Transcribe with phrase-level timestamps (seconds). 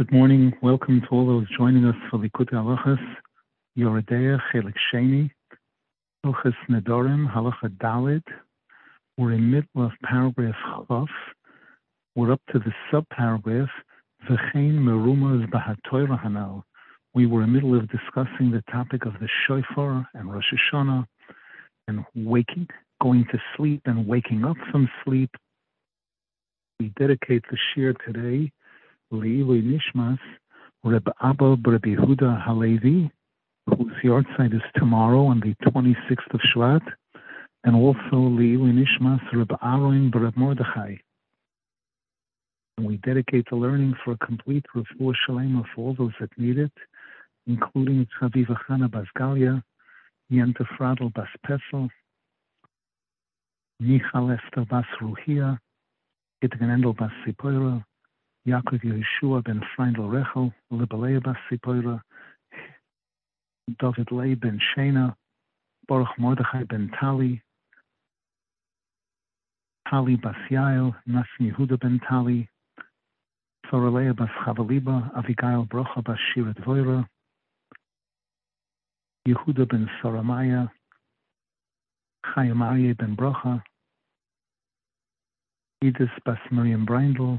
[0.00, 0.54] Good morning.
[0.62, 3.16] Welcome to all those joining us for Likutei Halachas,
[3.76, 5.30] Yoreh Deah, Chelik Sheni,
[6.24, 8.22] Hilchas Nedorim, Halacha Dalid.
[9.18, 10.54] We're in the middle of paragraph
[10.88, 11.08] Chaf.
[12.14, 13.68] We're up to the sub-paragraph,
[14.26, 16.62] V'chein Merumas Bahatoira Hanal.
[17.12, 21.04] We were in the middle of discussing the topic of the shofar and Rosh Hashanah
[21.88, 22.68] and waking,
[23.02, 25.30] going to sleep and waking up from sleep.
[26.78, 28.50] We dedicate the shir today
[29.12, 30.18] Le'ilui Nishmas,
[30.84, 33.10] Reb Abba Reb Yehuda Halevi,
[33.66, 36.82] whose yahrzeit is tomorrow on the 26th of Shvat,
[37.64, 40.94] and also Le'ilui Nishmas Reb Aaron Reb Mordechai.
[42.78, 46.58] And we dedicate the learning for a complete refuah shalema for all those that need
[46.58, 46.72] it,
[47.46, 49.60] including Tzaviva Chana Basgalia,
[50.32, 51.90] Yenta Fradel Bas Pesel,
[53.80, 55.58] Michal Esther Bas Ruhia,
[56.42, 57.84] Gittgenendel Bas Sipoira,
[58.46, 62.00] Yaakov Yeshua ben Freindel Rechel, Libelea bas Sipoira,
[63.78, 65.14] David Lei ben Shena,
[65.86, 67.42] Baruch Mordechai ben Tali,
[69.90, 72.48] Tali bas Yael, Nassim Yehuda ben Tali,
[73.66, 77.06] Soralea bas Chavaliba, Avigail Brocha bas Shirat Voira,
[79.28, 80.70] Yehuda ben Saramaya,
[82.24, 83.62] Chayam ben Brocha,
[85.82, 87.38] Edith bas Miriam Breindl,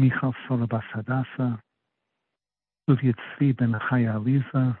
[0.00, 1.60] Michal Sola Bas Hadassah,
[2.88, 4.78] Uvia Tzvi ben Chaya Aliza,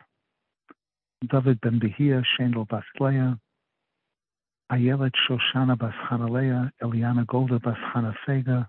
[1.28, 2.84] David ben Behia, Shendel Bas
[4.72, 8.66] Ayelet Shoshana Bas Eliana Golda Bas Chanafega,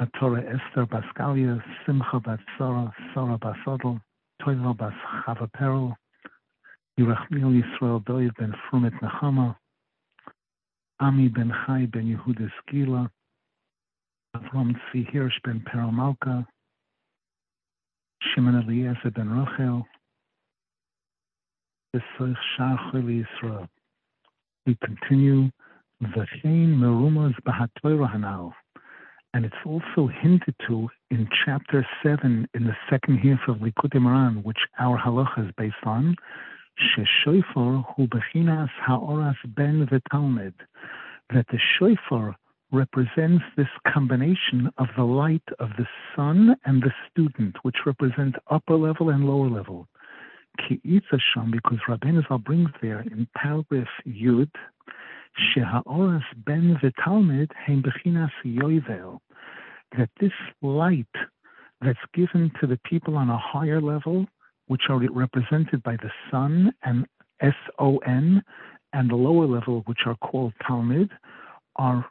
[0.00, 4.00] Atora Esther Bas Galia, Simcha Bas Sora, Sora Bas Odel,
[4.40, 4.94] Toivel Bas
[5.26, 5.94] Chava Perel,
[6.98, 8.02] Yisrael
[8.38, 9.54] ben Frumet Nechama,
[10.98, 13.10] Ami ben Chai ben Yehuda Skila,
[14.34, 16.44] Avram Tzvi Hirsch ben Paramalka,
[18.20, 19.84] Shimon Eliezer ben Rochel,
[21.94, 23.68] Besoich Shar Choli Yisrael.
[24.66, 25.50] We continue
[26.02, 28.52] V'chein Merumas Bahatoira Hanal.
[29.34, 34.42] And it's also hinted to in chapter 7 in the second half of Likutei Moharan,
[34.42, 36.16] which our halacha is based on,
[36.80, 40.54] Sheshoifor hu bechinas haoras ben v'talmid,
[41.32, 42.34] that the shofar
[42.74, 48.74] represents this combination of the light of the sun and the student, which represent upper
[48.74, 49.86] level and lower level.
[50.60, 54.50] Sham, because Rabbeinu Zal brings there in paragraph Yud,
[55.56, 59.18] Shehaoras ben v'talmid heim bechinas yoivel,
[59.96, 61.06] that this light
[61.80, 64.26] that's given to the people on a higher level,
[64.66, 67.06] which are represented by the sun and
[67.40, 68.42] S-O-N,
[68.92, 71.10] and the lower level, which are called Talmud,
[71.76, 72.06] are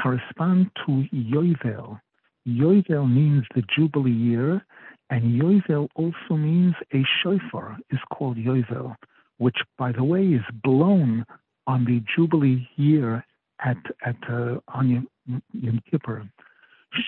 [0.00, 2.00] correspond to Yovel.
[2.46, 4.64] Yovel means the Jubilee year,
[5.10, 8.96] and Yovel also means a shofar is called Yovel,
[9.38, 11.24] which, by the way, is blown
[11.66, 13.24] on the Jubilee year
[13.64, 16.28] at at uh, on Yom, Yom Kippur.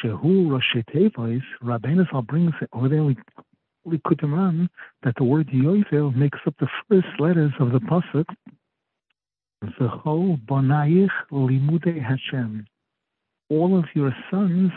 [0.02, 0.74] Shehu Rosh
[1.62, 3.16] Rabbeinu Zal brings over there we,
[4.04, 4.68] could run
[5.04, 8.26] that the word Yovel makes up the first letters of the pasuk.
[9.64, 12.66] V'chol bonayich limude Hashem
[13.50, 14.70] all of your sons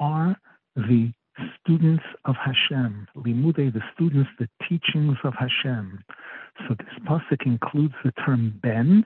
[0.00, 0.36] are
[0.76, 1.12] the
[1.60, 3.06] students of Hashem.
[3.16, 6.04] Limude, the students, the teachings of Hashem.
[6.66, 9.04] So this pasuk includes the term ben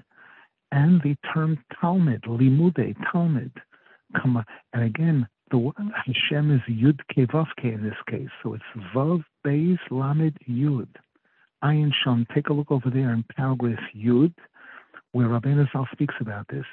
[0.70, 3.52] and the term Talmud, limude, Talmud.
[4.14, 5.74] And again, the word
[6.06, 8.30] Hashem is Yud Kevavke in this case.
[8.42, 8.64] So it's
[8.94, 10.88] Vav Beis Lamed Yud.
[11.62, 14.34] Ayin Sham, take a look over there in paragraph Yud,
[15.12, 16.64] where Rabbeinu Zal speaks about this.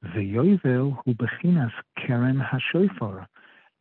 [0.00, 3.26] The yovel hu bechinas keren hashofar,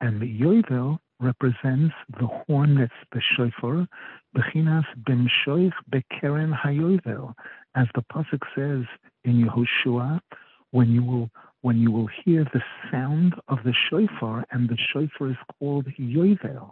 [0.01, 3.87] and the Yovel represents the horn that's the shofar,
[4.35, 7.35] bechinas bimshoich bekeren hayovel,
[7.75, 8.85] as the pasuk says
[9.25, 10.19] in Yehoshua,
[10.71, 11.29] when you will
[11.61, 16.71] when you will hear the sound of the shofar, and the shofar is called Yovel.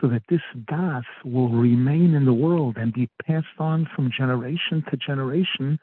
[0.00, 4.84] So that this das will remain in the world and be passed on from generation
[4.90, 5.78] to generation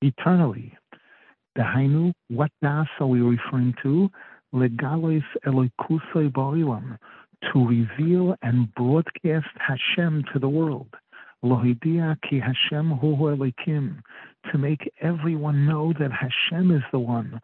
[0.00, 0.72] eternally.
[1.58, 4.08] Dahainu, what das are we referring to?
[4.54, 6.98] Legalois eloikusoi borilam,
[7.52, 10.88] to reveal and broadcast Hashem to the world.
[11.44, 14.02] Lohidia ki Hashem hu elikim,
[14.52, 17.40] to make everyone know that Hashem is the one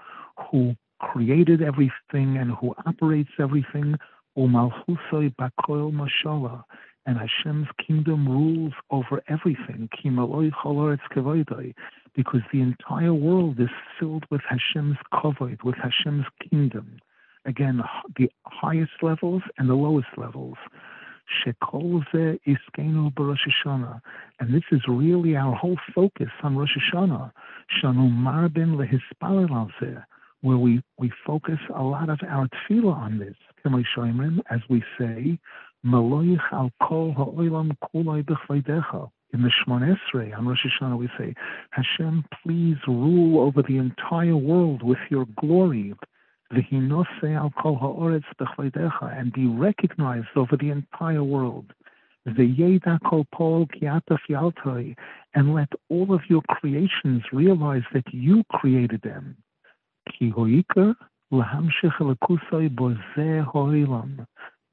[0.50, 3.96] who created everything and who operates everything.
[4.36, 6.64] Umalchusoi bakoil mashallah,
[7.06, 9.88] and Hashem's kingdom rules over everything.
[12.14, 16.98] Because the entire world is filled with Hashem's kavod, with Hashem's kingdom.
[17.44, 17.82] Again,
[18.16, 20.56] the highest levels and the lowest levels.
[24.40, 27.32] And this is really our whole focus on Rosh Hashanah.
[30.42, 33.34] Where we, we focus a lot of our tefillah on this.
[34.50, 35.38] As we say,
[35.84, 39.10] Maloich al kol ha'olam b'chvaydecha.
[39.32, 41.34] In the Shemon Esrei, on Rosh Hashanah, we say,
[41.70, 45.94] Hashem, please rule over the entire world with your glory.
[46.52, 48.24] V'hinose al kol ha'oretz
[49.18, 51.72] and be recognized over the entire world.
[52.28, 53.00] V'yeda
[53.32, 53.66] pol
[55.34, 59.36] and let all of your creations realize that you created them.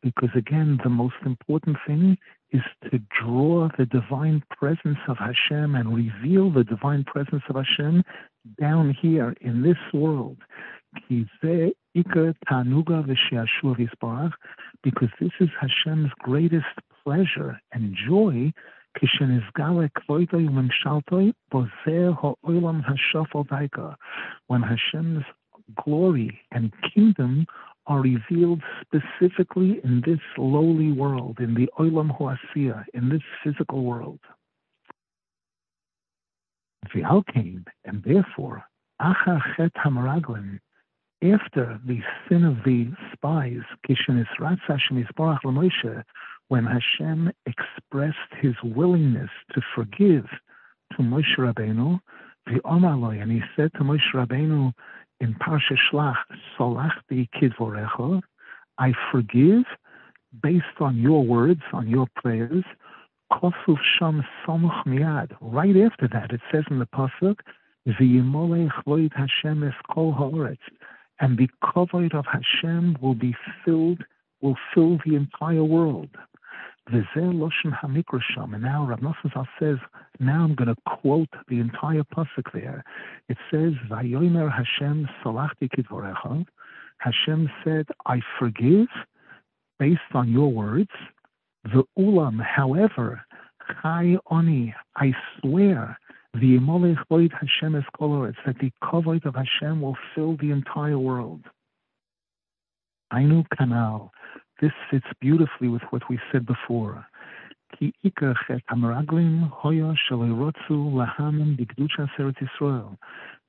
[0.02, 2.18] Because again, the most important thing
[2.52, 8.04] is to draw the divine presence of Hashem and reveal the divine presence of Hashem
[8.60, 10.38] down here in this world.
[14.84, 16.66] Because this is Hashem's greatest
[17.04, 18.52] pleasure and joy
[24.48, 25.24] when Hashem's
[25.84, 27.46] glory and kingdom
[27.88, 34.20] are revealed specifically in this lowly world, in the Olam Hoasiya, in this physical world.
[36.96, 38.64] Alkane, and therefore,
[39.02, 39.72] Chet
[41.22, 43.64] after the sin of the spies,
[46.50, 50.26] when Hashem expressed his willingness to forgive
[50.92, 52.00] to Moshe Rabbeinu,
[52.48, 54.74] the Omaloi, and he said to Moshe Rabbeinu,
[55.22, 56.16] in Parsha Shlach,
[56.58, 58.22] Solachti Kidvorecha,
[58.78, 59.64] I forgive
[60.42, 62.64] based on your words, on your prayers.
[63.32, 65.36] Kosuf Sham Somuch Miad.
[65.42, 67.40] Right after that, it says in the pasuk,
[67.88, 70.14] V'yimolech loid Hashem es kol
[71.20, 74.04] and the kavod of Hashem will be filled,
[74.42, 76.10] will fill the entire world.
[76.88, 77.06] And
[78.64, 79.78] now Rav Nosson says,
[80.20, 82.84] now I'm going to quote the entire pasuk there.
[83.28, 86.46] It says, Vayomer Hashem salachti kidvorecha.
[86.98, 88.88] Hashem said, I forgive
[89.78, 90.90] based on your words.
[91.64, 93.22] The ulam, however,
[93.82, 95.98] chai oni, I swear,
[96.34, 101.00] the imolech loid Hashem es koloretz, that the kavod of Hashem will fill the entire
[101.00, 101.42] world.
[103.14, 104.12] Ainu kanal.
[104.62, 107.06] This fits beautifully with what we said before.
[107.80, 107.94] The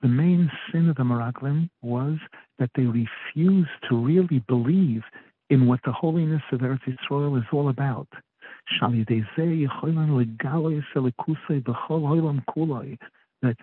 [0.02, 2.18] main sin of the Meraglim was
[2.58, 5.02] that they refused to really believe
[5.48, 8.08] in what the holiness of Eretz Yisrael is all about.
[13.42, 13.56] That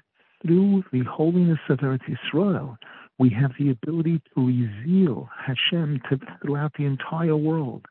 [0.46, 2.78] through the holiness of Eretz Yisrael,
[3.20, 7.86] we have the ability to reveal Hashem to, throughout the entire world,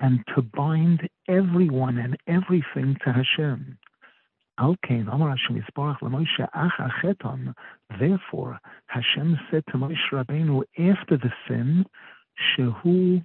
[0.00, 3.78] and to bind everyone and everything to Hashem.
[7.98, 11.86] Therefore, Hashem said to Moshe Rabbeinu after the sin,
[12.58, 13.24] Shehu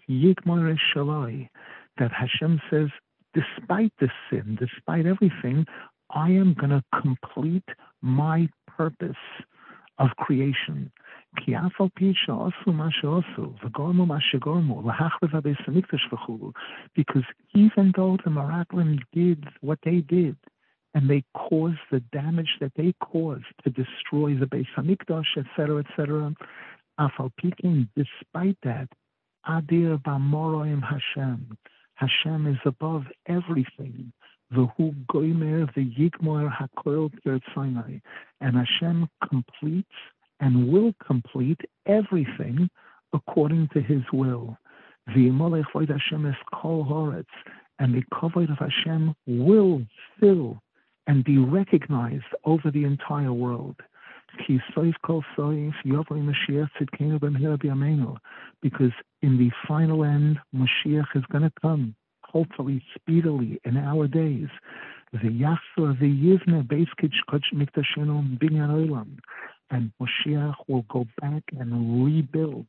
[1.97, 2.89] that Hashem says,
[3.33, 5.65] despite the sin, despite everything,
[6.11, 7.67] I am going to complete
[8.01, 9.15] my purpose
[9.97, 10.91] of creation.
[11.45, 11.63] Because
[17.53, 20.37] even though the Meraglim did what they did,
[20.93, 26.33] and they caused the damage that they caused to destroy the Beis Hamikdash, etc., etc.,
[27.95, 28.87] despite that,
[29.45, 31.57] Adir Bamoroim Hashem,
[31.95, 34.13] Hashem is above everything.
[34.55, 37.11] V'hu goimer v'yigmor hakoil
[37.53, 37.99] Sinai.
[38.41, 39.97] And Hashem completes
[40.39, 42.69] and will complete everything
[43.13, 44.57] according to His will.
[45.09, 47.25] V'yimolech void Hashem es kol horetz.
[47.79, 49.81] And the kavod of Hashem will
[50.19, 50.61] fill
[51.07, 53.75] and be recognized over the entire world.
[58.61, 61.95] Because in the final end, Mashiach is going to come
[62.35, 64.49] hopefully speedily in our days.
[65.13, 67.15] The Yachsa, the Yivne, Beiskich,
[67.53, 69.19] Miktashinu, Binyan Olam.
[69.69, 72.65] And Moshiach will go back and rebuild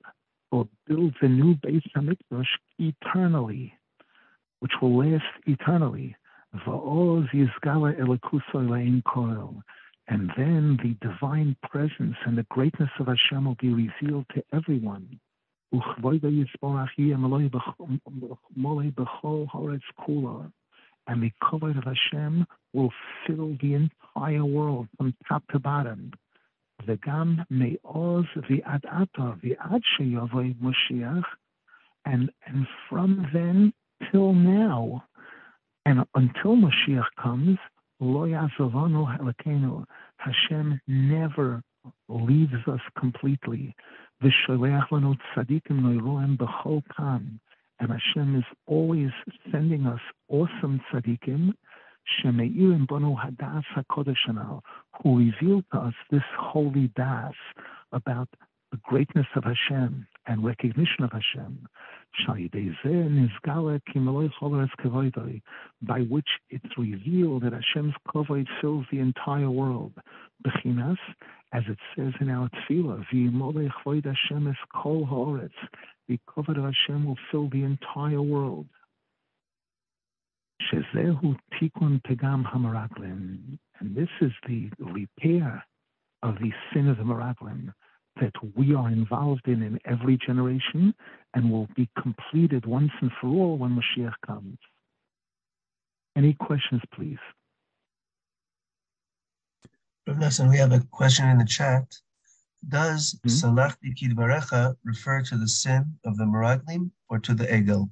[0.53, 2.47] or build the new Beis Hamikdash
[2.79, 3.75] eternally.
[4.61, 6.17] which will last eternally.
[10.09, 15.21] And then the divine presence and the greatness of Hashem will be revealed to everyone.
[21.09, 22.93] And the kavod of Hashem will
[23.27, 26.13] fill the entire world from top to bottom.
[26.87, 31.25] The gam me'oz v'ad ata v'ad sheyavoy Moshiach.
[32.05, 33.73] And, and from then
[34.11, 35.05] till now,
[35.85, 37.59] and until Moshiach comes,
[38.01, 39.87] lo yazavanu
[40.19, 41.63] Hashem never
[42.09, 43.75] leaves us completely.
[44.23, 47.39] V'sholeach lanu tzadikim noiroem b'chol pan,
[47.79, 49.11] and Hashem is always
[49.53, 51.53] sending us awesome tzadikim,
[52.09, 54.63] shemeirim bonu hadas hakodesh
[55.03, 57.35] who revealed to us this holy das
[57.93, 58.29] about
[58.71, 61.69] the greatness of Hashem and recognition of Hashem,
[65.83, 69.93] by which it's revealed that Hashem's kavod fills the entire world.
[71.57, 75.51] As it says in our tefillah, Hashem is kol haaretz.
[76.07, 78.67] The kavod of Hashem will fill the entire world.
[80.61, 85.65] Shezehu tikun pegam hamaraglim, and this is the repair
[86.23, 87.73] of the sin of the maraglim
[88.21, 90.95] that we are involved in in every generation
[91.35, 94.59] and will be completed once and for all when Mashiach comes.
[96.17, 97.19] Any questions, please?
[100.07, 101.85] Listen, we have a question in the chat.
[102.69, 103.29] Does mm-hmm.
[103.29, 103.77] Salach
[104.15, 107.91] Barecha refer to the sin of the Meraglim or to the Egel?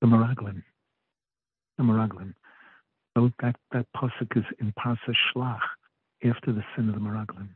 [0.00, 0.62] The Meraglim.
[1.76, 2.34] The Meraglim.
[3.16, 5.60] So that, that pasuk is in Parsa Shlach
[6.24, 7.48] after the sin of the Meraglim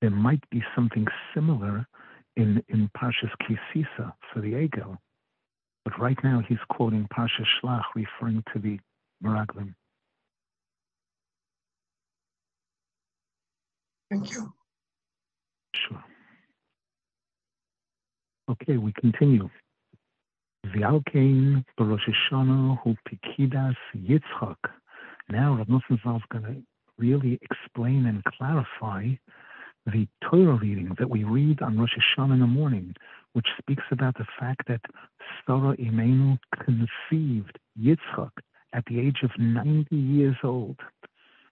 [0.00, 1.86] there might be something similar
[2.36, 4.96] in, in Parshas Kisisa for the Egel.
[5.84, 8.78] But right now he's quoting Parshas Shlach, referring to the
[9.24, 9.74] Meraglim.
[14.10, 14.52] Thank you.
[15.74, 16.04] Sure.
[18.50, 19.48] Okay, we continue.
[20.66, 24.56] V'alkein b'Rosh Hashanah hu pikidas Yitzchak.
[25.28, 26.62] Now Rav Nosson Zal is going to
[26.98, 29.08] really explain and clarify
[29.86, 32.94] the Torah reading that we read on Rosh Hashanah in the morning,
[33.32, 34.80] which speaks about the fact that
[35.46, 38.30] Sarah Imenu conceived Yitzchak
[38.72, 40.78] at the age of 90 years old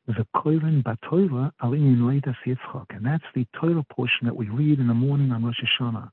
[0.07, 2.87] the Koiran Batoira Alinin Leida Yitzchak.
[2.91, 6.11] And that's the Torah portion that we read in the morning on Rosh Hashanah.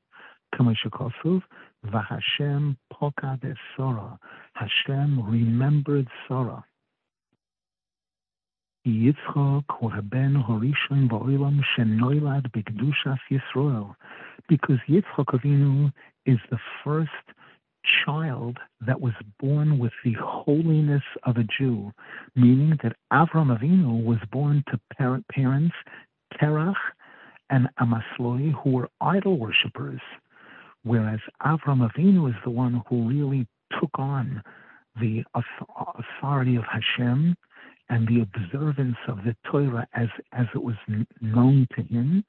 [0.56, 1.42] Kamashakosov,
[1.88, 4.18] Vahashem Pokades Sora.
[4.54, 6.64] Hashem remembered Sora.
[8.88, 13.96] Yitzchak or Horishon Ba'olam Shenoilad Bigdushas Yisrael.
[14.48, 15.92] Because Yitzchak Avinu
[16.26, 17.10] is the first
[18.06, 21.92] child that was born with the holiness of a Jew,
[22.36, 25.76] meaning that Avram Avinu was born to parent parents
[26.40, 26.76] Terach
[27.50, 30.02] and Amasloi, who were idol worshippers,
[30.84, 33.48] whereas Avram Avinu is the one who really
[33.80, 34.42] took on
[35.00, 37.36] the authority of Hashem
[37.90, 40.76] and the observance of the Torah as, as it was
[41.20, 42.24] known to him.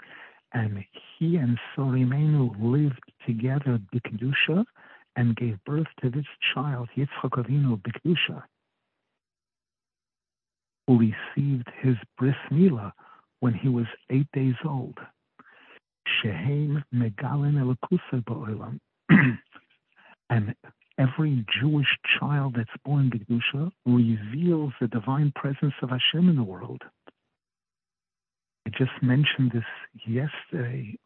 [0.52, 0.84] And
[1.18, 4.64] he and Sorimenu lived together Bikdusha
[5.16, 8.42] and gave birth to this child, Yitzchak Avinu Bikdusha,
[10.86, 12.92] who received his bris milah
[13.40, 14.98] when he was eight days old.
[16.06, 18.78] Shehem Megalin Elakusa Ba'olam.
[20.30, 20.54] And
[20.98, 26.82] every Jewish child that's born Gedusha reveals the divine presence of Hashem in the world.
[28.66, 29.64] I just mentioned this
[30.06, 30.96] yesterday,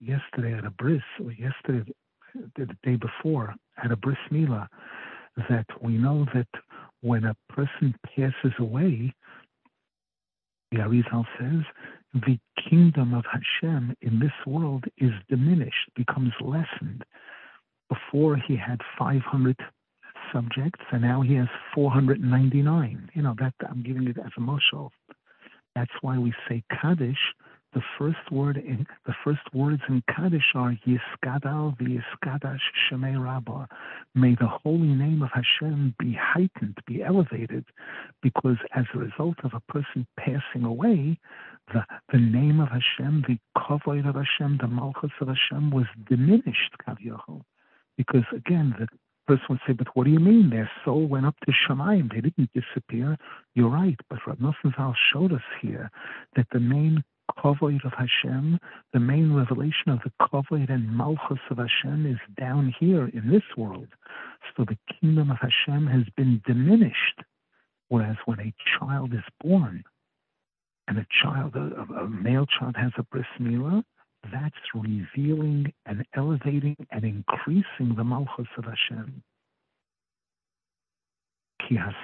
[0.00, 1.88] yesterday at a bris, or yesterday,
[2.56, 4.68] the day before at a bris milah,
[5.48, 6.48] that we know that
[7.00, 9.12] when a person passes away,
[10.70, 11.62] the Arizal says,
[12.14, 12.38] the
[12.68, 17.04] kingdom of Hashem in this world is diminished, becomes lessened
[17.88, 19.56] before he had 500
[20.32, 23.10] subjects, and now he has 499.
[23.14, 24.90] You know, that I'm giving it as a moshel.
[25.74, 27.18] That's why we say Kaddish.
[27.74, 33.66] The first word in the first words in Kaddish are Yiskadal v'Yiskadash Shemei Rabbah.
[34.14, 37.64] May the holy name of Hashem be heightened, be elevated,
[38.22, 41.18] because as a result of a person passing away,
[41.72, 46.76] the, the name of Hashem, the kavod of Hashem, the malchus of Hashem was diminished,
[46.86, 47.42] Kavyochel.
[47.96, 48.86] Because again, the
[49.26, 50.50] person would say, but what do you mean?
[50.50, 52.12] Their soul went up to Shemayim.
[52.12, 53.16] They didn't disappear.
[53.54, 53.98] You're right.
[54.08, 55.90] But Rav Nosson Zal showed us here
[56.36, 57.02] that the main
[57.38, 58.58] Kavod of Hashem,
[58.92, 63.42] the main revelation of the Kavod and Malchus of Hashem is down here in this
[63.56, 63.88] world.
[64.56, 67.22] So the kingdom of Hashem has been diminished.
[67.88, 69.84] Whereas when a child is born,
[70.88, 73.82] and a child, a, a male child has a bris milah,
[74.32, 79.22] that's revealing and elevating and increasing the Malchus of Hashem.
[81.70, 82.00] Because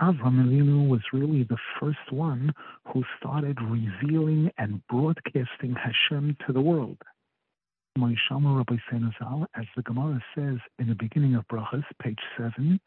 [0.00, 2.52] Avram Avinu was really the first one
[2.86, 6.98] who started revealing and broadcasting Hashem to the world.
[7.98, 12.80] Moishama Rabbi Senazal, As the Gemara says in the beginning of Brachas, page 7,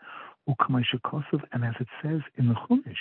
[0.48, 2.96] and as it says in the Chumash,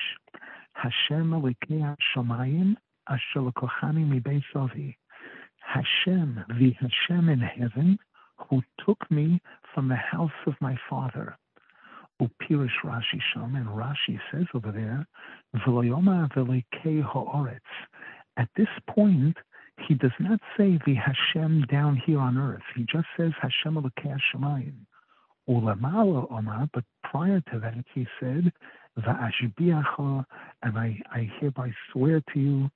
[0.75, 2.77] Hashem Elikei Shamayim
[3.09, 4.97] Asher Lekochani Mibeis Avi.
[5.61, 7.99] Hashem, the Hashem in heaven,
[8.49, 9.41] who took me
[9.75, 11.37] from the house of my father.
[12.21, 15.07] Upirish Rashi Sham, and Rashi says over there,
[15.57, 17.61] V'loyoma v'lekei ha'oretz.
[18.37, 19.37] At this point,
[19.89, 22.63] he does not say the Hashem down here on earth.
[22.77, 24.75] He just says Hashem Elikei Shemayim.
[25.49, 28.53] Ulamala Omar, but prior to that, he said,
[28.99, 30.25] Va'ashbiacha,
[30.63, 32.71] and I, I hereby swear to you,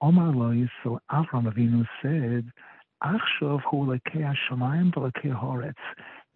[0.00, 2.52] Omar Lois, so Avram Avinu said,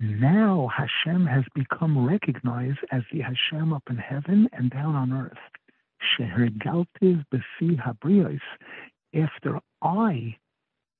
[0.01, 5.39] Now Hashem has become recognized as the Hashem up in heaven and down on earth.
[9.15, 10.37] After I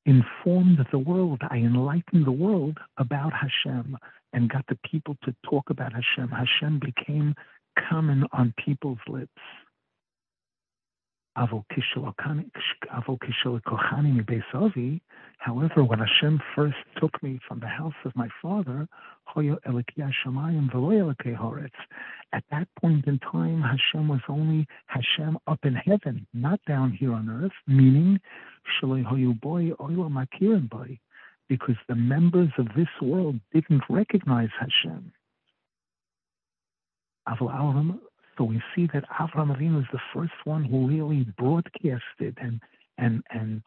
[0.07, 3.97] informed the world, I enlightened the world about Hashem
[4.33, 6.31] and got the people to talk about Hashem.
[6.31, 7.35] Hashem became
[7.91, 9.43] common on people's lips.
[15.39, 18.89] However, when Hashem first took me from the house of my father,
[22.33, 27.13] at that point in time, Hashem was only Hashem up in heaven, not down here
[27.13, 28.19] on earth, meaning
[31.49, 35.13] because the members of this world didn't recognize Hashem.
[38.39, 42.61] So we see that Avram Avinu is the first one who really broadcasted and
[42.97, 43.63] and and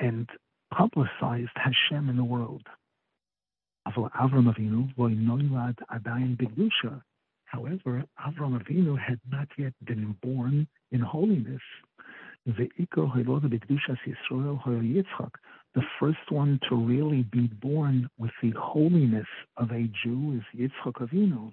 [0.00, 0.28] and
[0.72, 2.66] publicized Hashem in the world.
[3.86, 7.02] Avram Avinu adayin.
[7.44, 11.62] However, Avram Avinu had not yet been born in holiness.
[12.44, 12.68] The
[16.00, 21.52] first one to really be born with the holiness of a Jew is Yitzchak Avinu.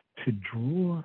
[0.25, 1.03] to draw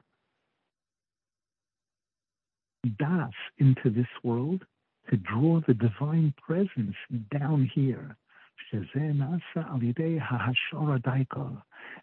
[2.99, 4.65] das into this world,
[5.11, 6.97] to draw the divine presence
[7.31, 8.17] down here.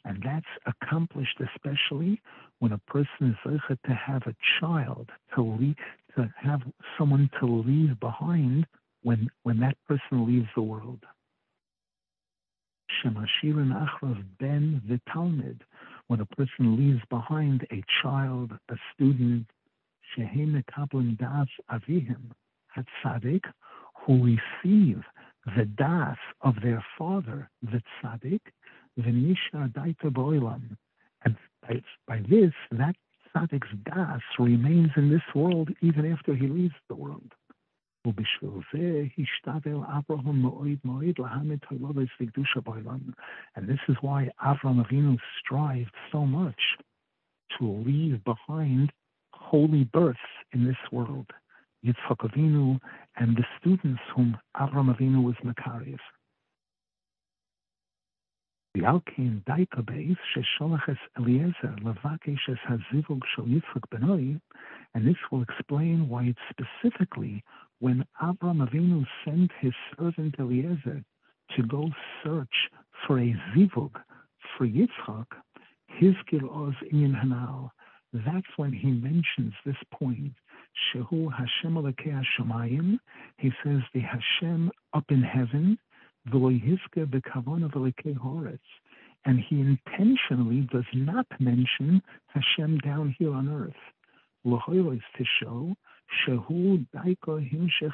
[0.05, 2.21] And that's accomplished especially
[2.59, 5.75] when a person is to have a child, to leave,
[6.15, 6.61] to have
[6.97, 8.65] someone to leave behind
[9.03, 11.03] when when that person leaves the world.
[13.03, 15.63] Shemashirin Achrav ben the Talmud,
[16.07, 19.47] when a person leaves behind a child, a student,
[20.15, 22.31] Shehem Mekablim Das Avihim,
[22.75, 23.45] Hatzadik,
[24.05, 25.03] who receive
[25.57, 28.41] the Das of their father, the Tzadik,
[28.99, 30.77] Venisha Daita Boilam.
[31.23, 32.95] And by, by this, that
[33.35, 37.31] Tzadik's Das remains in this world even after he leaves the world.
[38.06, 42.98] ובשביל זה השתדל אברהם מאוד מאוד להעמיד הילולת לקדושה בעולם.
[43.56, 46.62] And this is why Avram Avinu strived so much
[47.58, 48.92] to leave behind
[49.32, 51.30] holy births in this world.
[51.84, 52.78] Yitzchak Avinu
[53.16, 56.00] and the students whom Avram Avinu was Makariv.
[58.76, 64.38] ועל כן דייקה באיס ששולח את אליעזר לבקש את הזיווג של יצחק בנוי,
[64.94, 67.42] and this will explain why it's specifically
[67.79, 71.03] when Avram Avinu sent his servant Eliezer
[71.55, 71.89] to go
[72.23, 72.69] search
[73.05, 73.91] for a zivug
[74.57, 75.25] for Yitzchak,
[75.87, 76.15] his
[76.49, 77.69] oz in Hanal,
[78.13, 80.33] that's when he mentions this point.
[80.93, 82.97] Shehu Hashem Alekei Hashemayim.
[83.37, 85.77] He says the Hashem up in heaven,
[86.27, 88.59] Yizke B'Kavon Alekei Horetz.
[89.25, 93.73] and he intentionally does not mention Hashem down here on earth.
[94.45, 95.75] Lahoiros to show
[96.25, 97.93] Shehu Daiko Himshech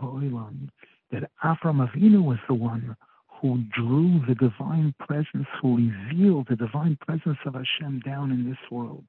[0.00, 0.68] Ha'olam
[1.10, 2.96] that Avram Avinu was the one
[3.40, 8.58] who drew the divine presence, who revealed the divine presence of Hashem down in this
[8.70, 9.04] world.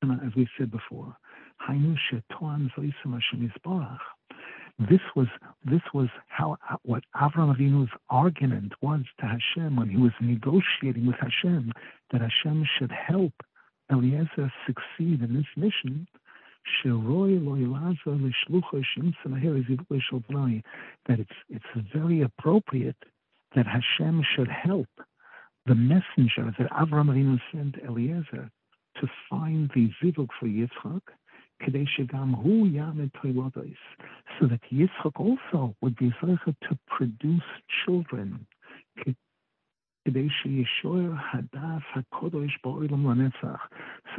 [0.00, 1.16] And as we said before,
[4.78, 5.26] this was
[5.64, 11.16] this was how what Avram Avinu's argument was to Hashem when he was negotiating with
[11.20, 11.72] Hashem
[12.10, 13.32] that Hashem should help
[13.90, 16.06] Eliezer succeed in this mission.
[21.08, 22.96] That it's it's very appropriate
[23.54, 24.88] that Hashem should help
[25.66, 28.50] the messenger that Avram Avinu sent Eliezer
[29.00, 31.02] to find the zivug for Yitzchak,
[34.40, 37.42] so that Yitzchak also would be to produce
[37.84, 38.46] children.
[40.04, 40.12] So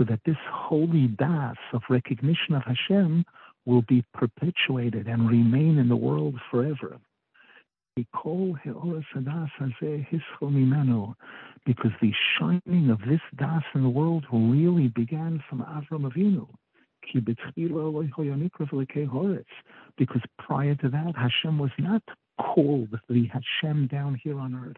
[0.05, 3.25] that this holy das of recognition of Hashem
[3.65, 6.99] will be perpetuated and remain in the world forever
[7.95, 8.55] because
[12.01, 16.47] the shining of this das in the world really began from Avram Avinu.
[19.97, 22.01] Because prior to that, Hashem was not
[22.39, 24.77] called the Hashem down here on earth.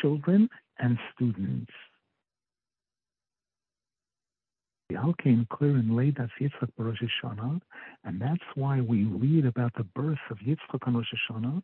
[0.00, 0.48] children
[0.78, 1.72] and students.
[4.88, 7.60] The came clear in Leidas Yitzchak Rosh Hashanah,
[8.02, 11.62] and that's why we read about the birth of Yitzchak on Rosh Hashanah,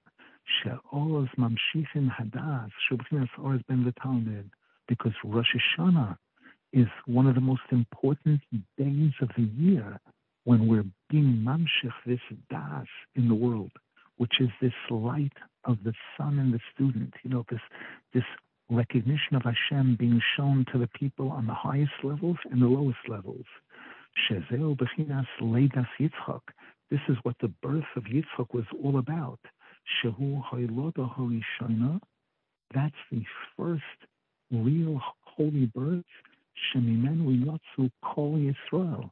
[0.63, 4.49] She'oz Mamshichin Hadas, Shubchinas Oz Ben V'Talmud,
[4.87, 6.17] because Rosh Hashanah
[6.73, 8.41] is one of the most important
[8.79, 9.99] days of the year
[10.45, 12.87] when we're being mamshich this das
[13.17, 13.73] in the world,
[14.19, 15.33] which is this light
[15.67, 17.15] of the sun and the student.
[17.23, 17.61] You know, this
[18.15, 18.25] this
[18.71, 22.99] recognition of Hashem being shown to the people on the highest levels and the lowest
[23.09, 23.45] levels.
[24.29, 26.41] Shezeo Bechinas Leidas Yitzchak.
[26.91, 29.41] This is what the birth of Yitzchak was all about.
[30.03, 32.01] Shehu Hailoda Harishana,
[32.75, 33.23] that's the
[33.57, 33.83] first
[34.51, 36.05] real holy birth,
[36.75, 39.11] Shemimen Yatsu Kol Yisrael,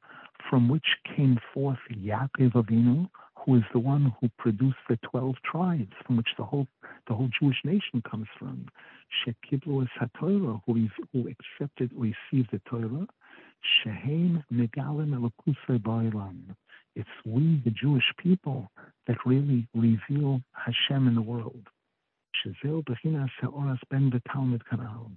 [0.49, 0.87] from which
[1.17, 3.09] came forth Yaakov Avinu,
[3.45, 6.67] who is the one who produced the twelve tribes, from which the whole
[7.07, 8.67] the whole Jewish nation comes from.
[9.27, 13.07] Shekiblu HaTorah, who, who accepted, received the Torah.
[13.83, 16.55] Shehem Megalim Elokusei Ba'ilam.
[16.97, 18.71] It's we, the Jewish people,
[19.07, 21.69] that really reveal Hashem in the world.
[22.45, 25.11] Shazel Bechinas Seoras Ben Betalmud Kanal.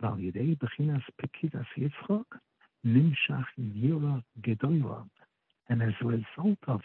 [0.00, 2.24] Val Yidei Bechinas Pekidas Yitzchok
[2.86, 5.08] Nimshach Yira Gedoyla.
[5.68, 6.80] And as a result of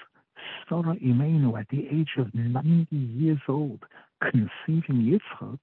[0.68, 3.80] Sarah Imenu at the age of 90 years old,
[4.22, 5.60] conceiving Yitzchak,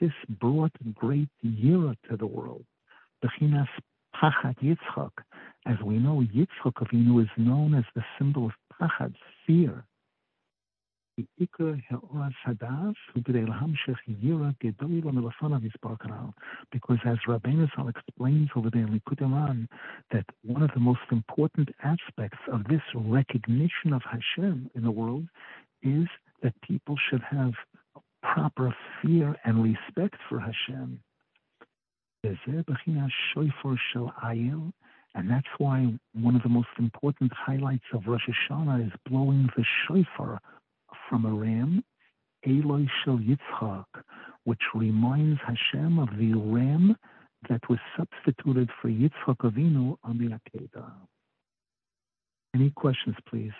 [0.00, 2.64] this brought great Yira to the world.
[3.22, 3.68] Bechinas
[4.14, 5.10] Pachat Yitzchak,
[5.66, 9.14] as we know, Yitzchak Avinu is known as the symbol of Pachad,
[9.46, 9.84] fear.
[11.16, 11.78] Because
[17.04, 19.68] as Rabbeinu Zal explains over there in Likutei
[20.10, 25.28] that one of the most important aspects of this recognition of Hashem in the world
[25.82, 26.08] is
[26.42, 27.52] that people should have
[28.22, 31.00] proper fear and respect for Hashem.
[35.16, 39.64] And that's why one of the most important highlights of Rosh Hashanah is blowing the
[39.86, 40.40] shofar
[41.09, 41.83] from a ram,
[42.45, 43.85] Eloi Shel Yitzchak,
[44.43, 46.95] which reminds Hashem of the ram
[47.49, 50.91] that was substituted for Yitzchak Avinu on the Akedah.
[52.55, 53.51] Any questions, please?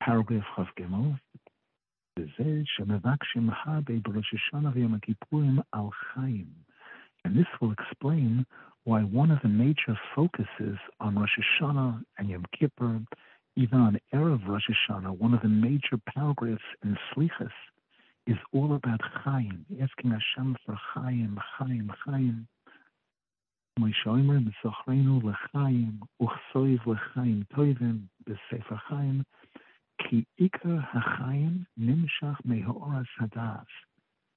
[0.00, 1.18] Paragraph Chav Gimel.
[2.18, 6.46] וזה שמבקשים הרבה בראש השנה ויום הכיפורים על חיים.
[7.26, 8.44] And this will explain
[8.83, 12.99] why one of the major focuses on Rosh Hashanah and Yom Kippur,
[13.55, 17.51] even on Erev Rosh Hashanah, one of the major paragraphs in Slichas
[18.25, 22.47] is all about Chaim, asking Hashem for Chaim, Chaim, Chaim.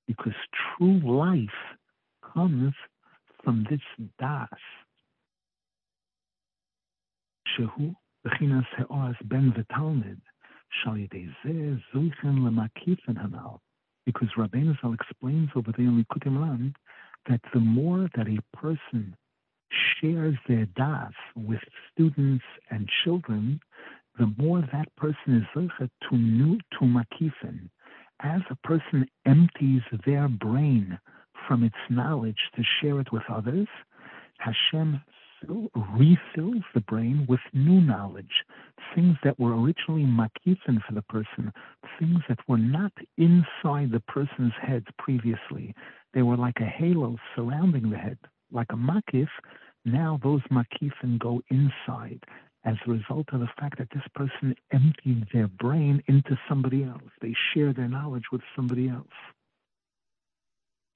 [0.07, 0.35] Because
[0.79, 1.49] true life
[2.35, 2.75] comes
[3.45, 3.81] from this
[4.19, 4.49] Das.
[7.57, 7.95] Shehu
[8.27, 10.21] Bechinas Heoras Ben V'Talmid,
[10.83, 13.59] Shal Yedei Zeh Zuichen L'Makifen Hanal,
[14.07, 16.75] because Rabbeinu Zal explains over there in Likutei Moharan
[17.29, 19.15] that the more that a person
[20.01, 21.61] shares their das with
[21.93, 23.61] students and children,
[24.19, 27.69] the more that person is zeichet to new to makifen.
[28.21, 30.99] As a person empties their brain
[31.47, 33.69] from its knowledge to share it with others,
[34.39, 35.01] Hashem
[35.49, 38.45] refills the brain with new knowledge,
[38.95, 41.53] things that were originally makifen for the person,
[41.99, 45.75] things that were not inside the person's head previously.
[46.13, 48.19] They were like a halo surrounding the head,
[48.53, 49.29] like a makif.
[49.85, 52.21] Now those makifin go inside
[52.65, 57.03] as a result of the fact that this person emptied their brain into somebody else.
[57.21, 59.07] They share their knowledge with somebody else.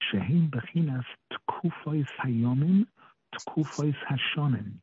[0.01, 2.87] Shehem bechinas tkufos hayomim,
[3.35, 4.79] tkufos hashonim.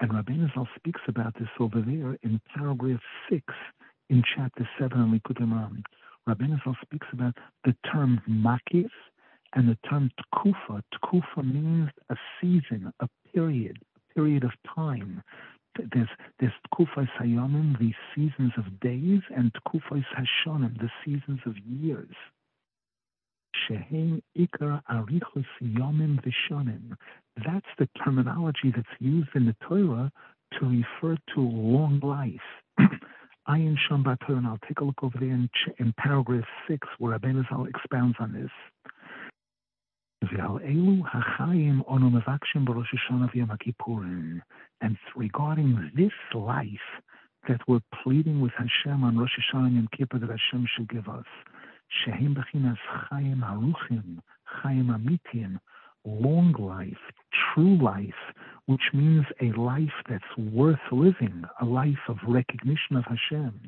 [0.00, 3.42] And Rabbeinu Zal speaks about this over there in paragraph 6
[4.10, 5.82] in chapter 7 of Likutei Moharan.
[6.28, 8.90] Rabbeinu speaks about the term makif
[9.54, 10.82] and the term tkufa.
[10.94, 15.22] Tkufa means a season, a period, a period of time.
[15.76, 22.14] There's there's tkufas hayomim, the seasons of days, and tkufas hashonim, the seasons of years.
[23.66, 26.96] Shehem arichus yomim vishonim.
[27.44, 30.10] That's the terminology that's used in the Torah
[30.58, 32.34] to refer to long life.
[33.48, 37.68] Ayin Shom and I'll take a look over there in, in paragraph six, where Rabbeinu
[37.68, 38.50] expounds on this.
[44.82, 46.64] And regarding this life
[47.48, 51.08] that we're pleading with Hashem on Rosh Hashanah and Yom Kippur that Hashem should give
[51.08, 51.24] us,
[51.90, 55.58] Shehim Bechinas Chaim Haruchim, Chaim Amitim,
[56.04, 56.98] long life,
[57.54, 58.34] true life,
[58.66, 63.60] which means a life that's worth living, a life of recognition of Hashem.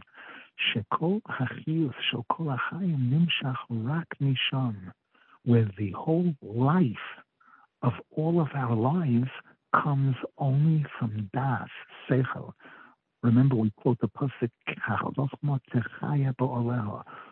[0.74, 4.92] Shekol Hachiyus, Shekol Hachayim Nimshach Rak Nisham
[5.44, 6.84] where the whole life
[7.82, 9.30] of all of our lives
[9.74, 11.68] comes only from das,
[12.08, 12.52] seichel.
[13.22, 14.50] Remember, we quote the pasuk,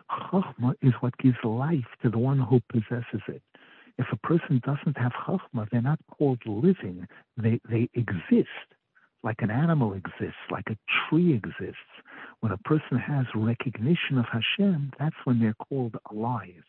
[0.09, 3.41] Chachma is what gives life to the one who possesses it.
[3.97, 7.07] If a person doesn't have chachma, they're not called living.
[7.37, 8.47] They, they exist
[9.23, 10.77] like an animal exists, like a
[11.09, 11.75] tree exists.
[12.39, 16.63] When a person has recognition of Hashem, that's when they're called alive.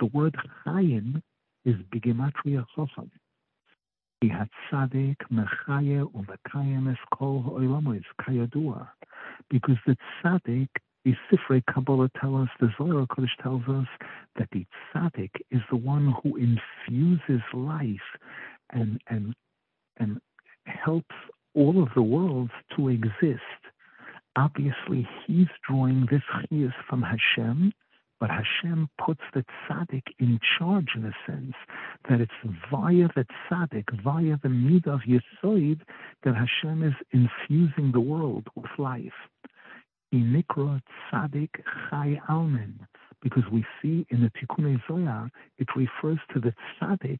[0.00, 1.22] The word Chaim
[1.64, 3.10] is Bigematria Chacham.
[4.22, 8.88] He had tzaddik Mechaya Umekayim Es Kol Ha'olamois Kayadua.
[9.50, 10.68] Because the Tzaddik,
[11.04, 13.88] the Sifrei Kabbalah tell us, the Zohar Kodesh tells us
[14.38, 17.98] that the Tzaddik is the one who infuses life
[18.70, 19.34] and, and,
[19.96, 20.20] and
[20.66, 21.16] helps
[21.56, 23.42] all of the worlds to exist.
[24.36, 27.72] Obviously, he's drawing this chiyus from Hashem,
[28.22, 31.54] but Hashem puts the tzaddik in charge in a sense
[32.08, 32.30] that it's
[32.70, 35.80] via the tzaddik, via the mid of Yesoid,
[36.22, 39.10] that Hashem is infusing the world with life.
[40.14, 40.80] Inikra
[41.12, 41.50] tzaddik
[41.90, 42.86] chai almen,
[43.22, 47.18] because we see in the Tikkun Zohar, it refers to the tzaddik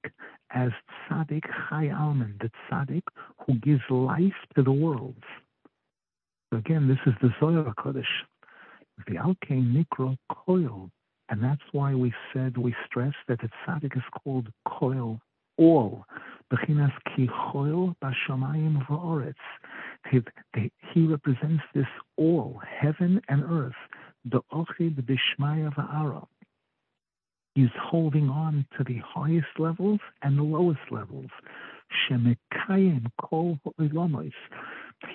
[0.52, 0.70] as
[1.10, 3.02] tzaddik chai almen, the tzaddik
[3.44, 5.24] who gives life to the worlds.
[6.52, 8.04] Again, this is the Zohar Kodesh.
[9.06, 10.90] The Alkane Nikro Koil.
[11.28, 15.20] And that's why we said, we stressed that the tzaddik is called coil
[15.56, 16.04] all.
[16.52, 19.34] Bechinas ki choil bashamayim va'oretz.
[20.10, 21.86] He represents this
[22.16, 23.72] all, heaven and earth.
[24.24, 26.26] The ochid b'shmaya va'ara.
[27.54, 31.30] He's holding on to the highest levels and the lowest levels.
[32.08, 33.58] Shemekayim kol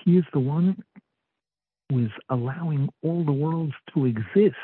[0.04, 0.82] He is the one
[1.90, 4.56] is allowing all the worlds to exist.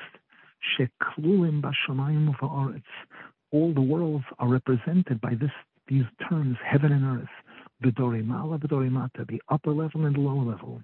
[0.79, 2.83] Sheklulim bashamayim va'aretz.
[3.53, 5.51] All the worlds are represented by this
[5.87, 7.29] these terms, heaven and earth.
[7.83, 10.83] B'dorei mala, b'dorei mata, the upper level and the lower level.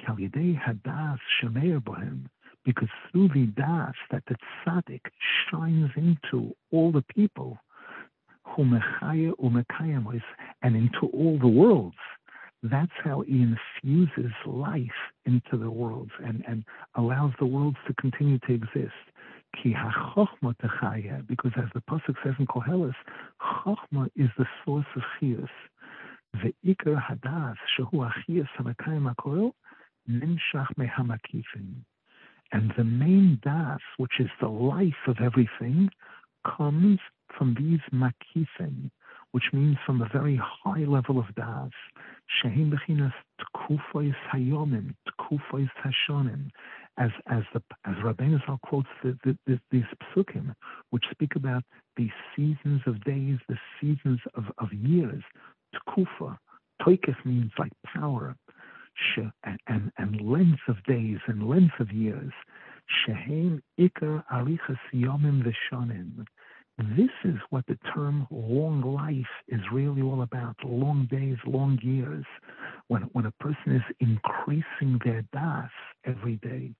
[0.00, 2.26] Kalidei hadas shemeir bohem.
[2.64, 5.00] Because through the das that the tzaddik
[5.50, 7.58] shines into all the people,
[8.46, 10.22] humechaya umekayamos,
[10.62, 11.96] and into all the worlds,
[12.62, 14.82] that's how he infuses life
[15.24, 18.92] into the worlds and, and allows the worlds to continue to exist.
[19.62, 19.74] Ki
[21.26, 22.94] because as the pasuk says in Koheles,
[23.42, 25.48] chokhmah is the source of chiyus.
[26.34, 29.52] The ikar hadas shehu achiyus hamakayim hakoil
[30.08, 31.82] nimshach mehamakifin.
[32.52, 35.90] And the main das, which is the life of everything,
[36.44, 36.98] comes
[37.36, 38.90] from these makifin,
[39.32, 41.70] which means from a very high level of das.
[42.42, 46.48] Shehin bechinas tkufois hayomim, tkufois hashonim,
[46.98, 50.54] as as the as Rabbeinu Zal quotes the, the, the, these psukim,
[50.90, 51.62] which speak about
[51.96, 55.22] the seasons of days, the seasons of, of years.
[55.74, 56.36] Tkufa,
[56.82, 58.36] toikef means like power
[59.44, 62.32] and, and, and length of days and length of years.
[63.04, 66.26] Shehem ikar arichas yomim v'shonim.
[66.78, 70.56] This is what the term long life is really all about.
[70.64, 72.24] Long days, long years.
[72.88, 75.70] When, when a person is increasing their das
[76.04, 76.72] every day.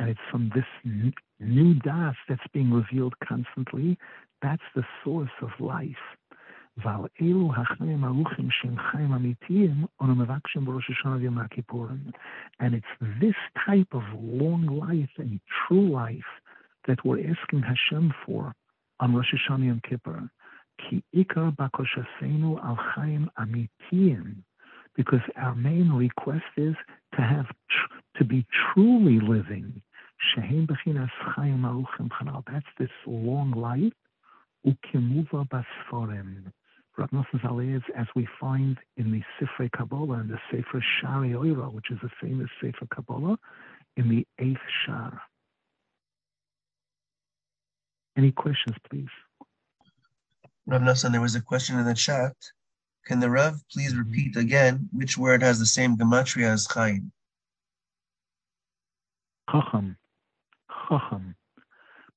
[0.00, 0.64] And it's from this
[1.38, 3.98] new das that's being revealed constantly.
[4.42, 5.94] That's the source of life.
[6.77, 12.03] ועל אלו החיים הרוחים שהם חיים אמיתיים, אנו מבקשים בראש השנה ויום הכיפורים.
[12.61, 14.03] And it's this type of
[14.41, 16.31] long life and true life
[16.87, 18.53] that we're asking Hashem for
[18.99, 20.19] on Rosh Hashanah Yom Kippur.
[20.77, 24.23] כי עיקר בקושתנו על חיים אמיתיים,
[24.99, 26.75] because our main request is
[27.15, 27.49] to have,
[28.17, 29.79] to be truly living.
[30.19, 32.39] שהם בחינס חיים ארוכים חנל.
[32.49, 33.95] That's this long life.
[34.65, 36.35] וכמובא בספורם.
[37.00, 41.90] Rav Nosson as we find in the Sifrei Kabbalah and the Sefer Shari Oira, which
[41.90, 43.38] is a famous Sefer Kabbalah,
[43.96, 45.22] in the eighth Shar.
[48.18, 49.08] Any questions, please?
[50.66, 52.36] Rav Nosson, there was a question in the chat.
[53.06, 57.10] Can the Rav please repeat again which word has the same gematria as Chaim?
[59.50, 59.96] Chacham.
[60.86, 61.34] Chacham.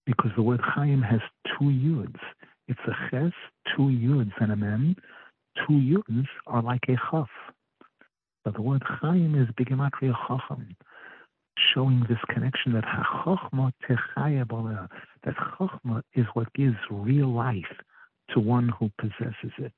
[0.06, 2.20] Because the word Chaim has two yuds.
[2.68, 3.34] It's a ches,
[3.76, 4.96] two yuds and a mem.
[5.68, 7.30] Two yuds are like a chaf.
[8.44, 10.76] But the word chaim is bigematria chacham,
[11.74, 14.90] showing this connection that chachma techaya
[15.24, 17.82] that chachma is what gives real life
[18.34, 19.74] to one who possesses it.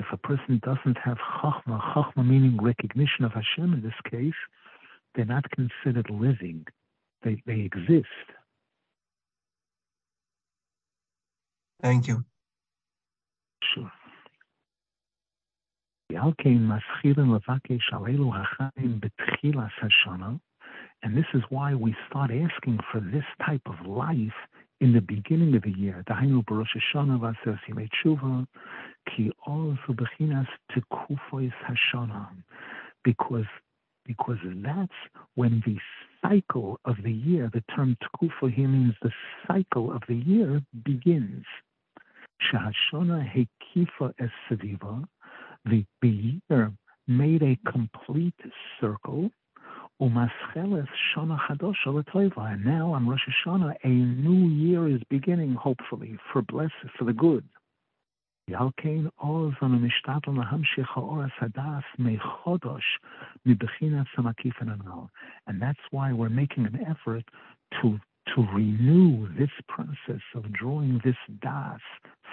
[0.00, 4.34] If a person doesn't have chachma, chachma meaning recognition of Hashem in this case,
[5.14, 6.66] they're not considered living.
[7.22, 8.06] They, they exist,
[11.82, 12.24] Thank you.
[21.02, 24.32] And this is why we start asking for this type of life
[24.80, 26.04] in the beginning of the year.
[33.04, 33.46] Because
[34.06, 34.92] because that's
[35.34, 35.76] when the
[36.28, 39.12] cycle of the year, the term tkufa here means the
[39.46, 41.44] cycle of the year begins.
[42.42, 45.04] Shahashona Hekifa Esiviva,
[45.64, 46.72] the, the year
[47.06, 48.34] made a complete
[48.80, 49.30] circle.
[50.00, 52.52] Umascheles Shana Chadosha L'Toiva.
[52.52, 57.14] And now on Rosh Hashanah, a new year is beginning, hopefully, for blessing, for the
[57.14, 57.44] good.
[58.48, 62.80] Yalkein Oz on Mishtat on Hamshich Haoras Hadas Mechodosh
[63.44, 64.52] Mibechina Samakif
[65.48, 67.24] And that's why we're making an effort
[67.80, 67.98] to
[68.34, 71.80] to renew this process of drawing this das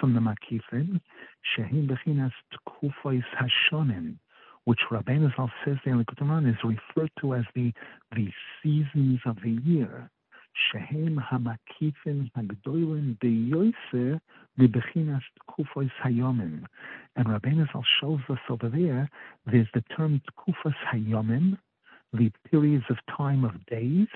[0.00, 1.00] from the Makifin,
[1.56, 4.16] Shehim Bechinas Tkufais Hashonim,
[4.64, 7.72] which Rabbeinu Zal says there in the Kutuman is referred to as the,
[8.14, 8.28] the
[8.62, 10.10] seasons of the year.
[12.36, 14.20] Hagdoilin Beyoiser
[14.58, 16.64] Bebechinas Tkufais Hayomim.
[17.16, 19.10] And Rabbeinu Zal shows us over there,
[19.46, 21.58] there's the term Tkufas Hayomim,
[22.12, 24.08] the periods of time of days,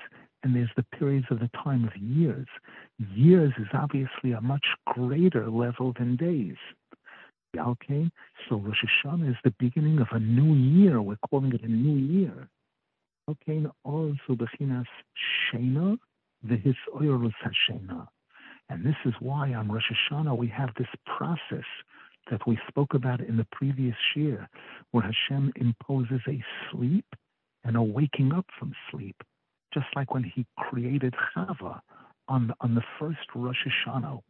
[0.42, 2.46] and there's the periods of the time of years.
[3.14, 6.56] Years is obviously a much greater level than days.
[7.56, 8.10] Okay,
[8.48, 11.00] so Rosh Hashanah is the beginning of a new year.
[11.00, 12.48] We're calling it a new year.
[13.28, 14.86] Okay, also bechinas
[15.52, 15.98] hashena.
[16.42, 16.60] And
[18.84, 21.64] this is why on Rosh Hashanah we have this process
[22.30, 24.48] that we spoke about in the previous year,
[24.90, 27.06] where Hashem imposes a sleep
[27.64, 29.16] and a waking up from sleep
[29.72, 31.80] just like when he created Chava
[32.28, 34.20] on the, on the first Rosh Hashanah.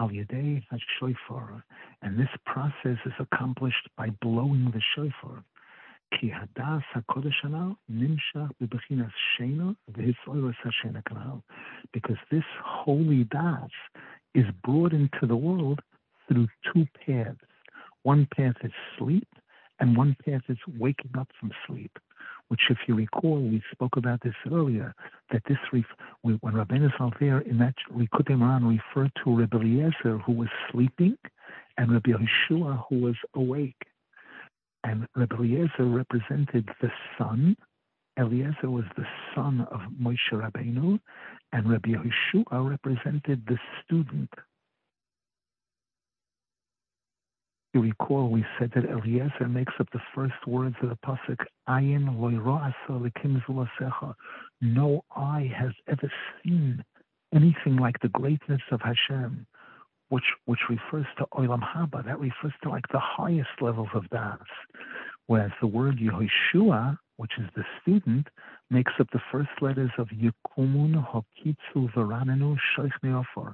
[0.00, 1.62] Al Yadei HaShofar,
[2.02, 5.42] and this process is accomplished by blowing the shofar.
[6.12, 11.42] Anal nimshach bebechinas shena v'hisoiros hashena kanal.
[11.92, 13.70] Because this holy das
[14.34, 15.80] is brought into the world
[16.28, 17.38] through two paths.
[18.02, 19.28] One path is sleep,
[19.80, 21.98] and one path is waking up from sleep
[22.48, 24.94] which, if you recall, we spoke about this earlier,
[25.30, 25.84] that this, ref-
[26.22, 28.36] when Rabbeinu Salver in that Likutei
[28.66, 31.16] referred to Rabbi Eliezer, who was sleeping,
[31.76, 33.82] and Rabbi Yeshua, who was awake.
[34.84, 37.56] And Rabbi Eliezer represented the son.
[38.18, 40.98] Eliezer was the son of Moshe Rabbeinu,
[41.52, 44.30] and Rabbi Yeshua represented the student.
[47.74, 52.06] You recall we said that Eliezer makes up the first words of the pasuk, "Ayin
[54.60, 56.12] No eye has ever
[56.42, 56.84] seen
[57.34, 59.46] anything like the greatness of Hashem,
[60.08, 62.04] which which refers to Olam Haba.
[62.04, 64.38] That refers to like the highest levels of Das.
[65.26, 68.28] Whereas the word Yehoshua, which is the student,
[68.70, 73.52] makes up the first letters of Yikumun Hokitsu Varanenu Shoichneofor.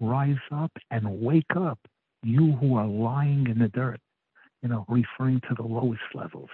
[0.00, 1.78] Rise up and wake up
[2.22, 4.00] you who are lying in the dirt,
[4.62, 6.50] you know, referring to the lowest levels.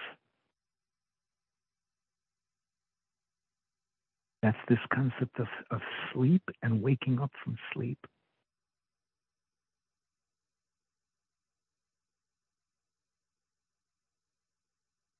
[4.43, 5.81] That's this concept of, of
[6.13, 7.97] sleep and waking up from sleep.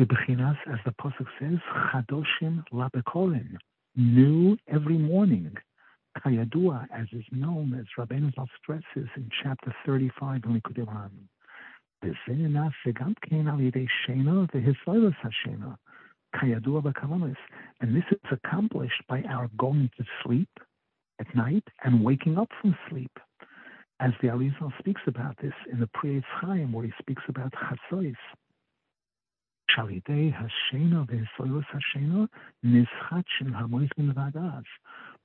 [0.00, 1.58] as the Pasuk says,
[1.92, 3.56] Chadoshim labekolim,
[3.96, 5.52] new every morning.
[6.18, 11.10] Kayadua, as is known, as Rabbeinu Zal stresses in chapter 35 in Likutei Moharan.
[17.80, 20.50] And this is accomplished by our going to sleep
[21.18, 23.18] at night and waking up from sleep.
[24.00, 28.14] As the Arizal speaks about this in the Pri Chaim, where he speaks about Chasois.
[33.52, 34.64] Hamoizmin Vadas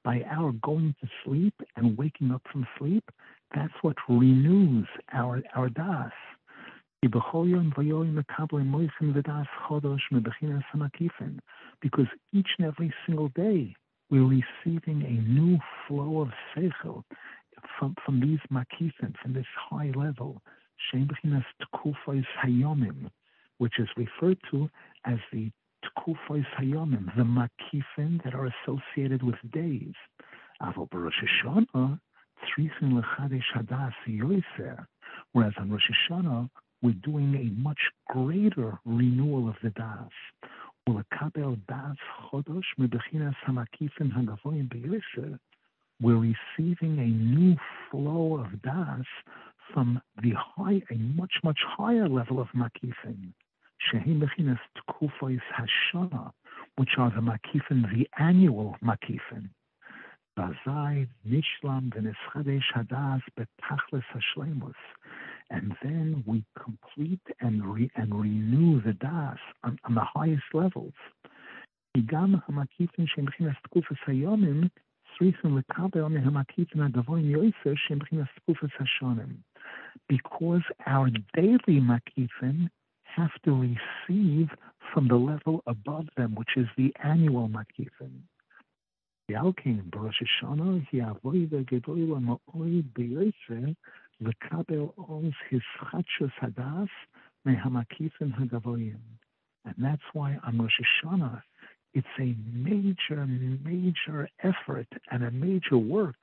[0.03, 3.03] by our going to sleep and waking up from sleep,
[3.55, 6.11] that's what renews our, our das.
[11.81, 13.75] Because each and every single day
[14.09, 17.03] we're receiving a new flow of seichel
[17.77, 20.41] from, from these makifin, from this high level,
[23.62, 24.68] which is referred to
[25.04, 25.50] as the
[25.84, 29.94] Tkufos Hayomim, the Makifin that are associated with days.
[30.62, 31.14] Avo Rosh
[31.44, 32.00] Hashanah,
[32.44, 34.86] Tzrichin Lechadesh Hadas Yoiser.
[35.32, 36.50] Whereas on Rosh Hashanah,
[36.82, 40.10] we're doing a much greater renewal of the Das.
[40.88, 41.98] ולקבל Das
[42.30, 45.36] Chodosh מבחינת המקיפים הגבוהים ביותר,
[46.02, 47.56] we're receiving a new
[47.90, 49.06] flow of Das
[49.72, 53.32] from the high, a much, much higher level of makifin.
[53.92, 56.32] Shehi Mechinas Tkufos Hashana,
[56.76, 59.50] which are the Makifin, the annual Makifin.
[60.38, 64.74] Bazai Nishlam V'Neschadesh Hadas Betachlis Hashlemus.
[65.50, 70.94] And then we complete and, re, and renew the Das on, on the highest levels.
[72.06, 74.60] גם המקיפים שהם מבחינת תקופת היומים,
[75.18, 79.36] צריכים לקבל מהמקיפים הגבוהים יויסר שהם מבחינת תקופת השונים.
[80.12, 82.68] Because our daily makifin
[83.15, 84.49] have to receive
[84.93, 88.21] from the level above them, which is the annual makifin.
[89.31, 93.75] Yalkin Barosh Hashanah Hiavoida Gedoyla Ma'oi Beyoser
[94.21, 96.89] Lekabel Oz Hischachos Hadas
[97.47, 98.99] Mehamakifin Hagavoyim.
[99.65, 101.41] And that's why on Rosh Hashanah
[101.93, 103.25] it's a major,
[103.63, 106.15] major effort and a major work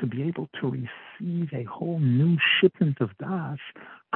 [0.00, 3.58] to be able to receive a whole new shipment of das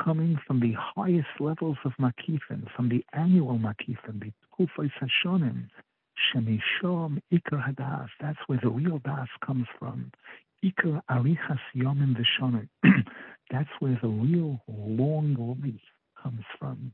[0.02, 5.68] coming from the highest levels of makifin, from the annual makifin, the kufay sashonim,
[6.34, 8.08] shemishom ikar hadas.
[8.20, 10.12] That's where the real das comes from.
[10.64, 12.68] Ikar arichas yomim v'shonim.
[13.50, 15.80] That's where the real long life
[16.20, 16.92] comes from.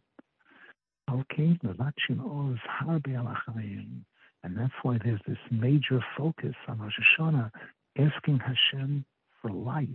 [1.11, 4.05] Okay, the lachin oz harbe
[4.45, 7.51] And that's why there's this major focus on Rosh Hashanah
[7.99, 9.05] asking Hashem
[9.41, 9.87] for life.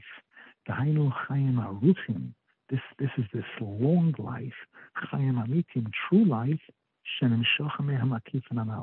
[2.69, 4.53] This this is this long life,
[5.05, 6.59] chayim amitim, true life,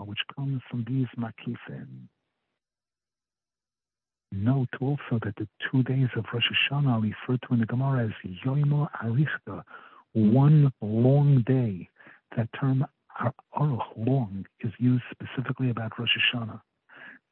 [0.07, 2.09] which comes from these makifin.
[4.33, 8.07] Note also that the two days of Rosh Hashanah are referred to in the Gemara
[8.07, 9.62] as Yoimo Arichta,
[10.12, 11.89] one long day.
[12.37, 12.85] That term
[13.57, 16.61] Aruch long is used specifically about Rosh Hashanah.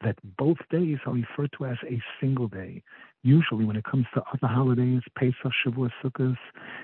[0.03, 2.83] That both days are referred to as a single day.
[3.23, 6.35] Usually, when it comes to other holidays, Pesach, Shavuot, Sukkot,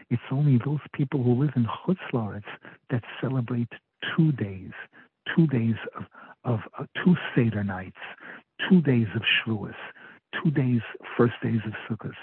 [0.10, 2.44] it's only those people who live in Chutz
[2.90, 3.68] that celebrate
[4.16, 4.72] two days,
[5.36, 6.04] two days of,
[6.46, 7.98] of uh, two Seder nights,
[8.70, 9.74] two days of Shavuos,
[10.42, 10.82] two days,
[11.18, 12.14] first days of Sukkot.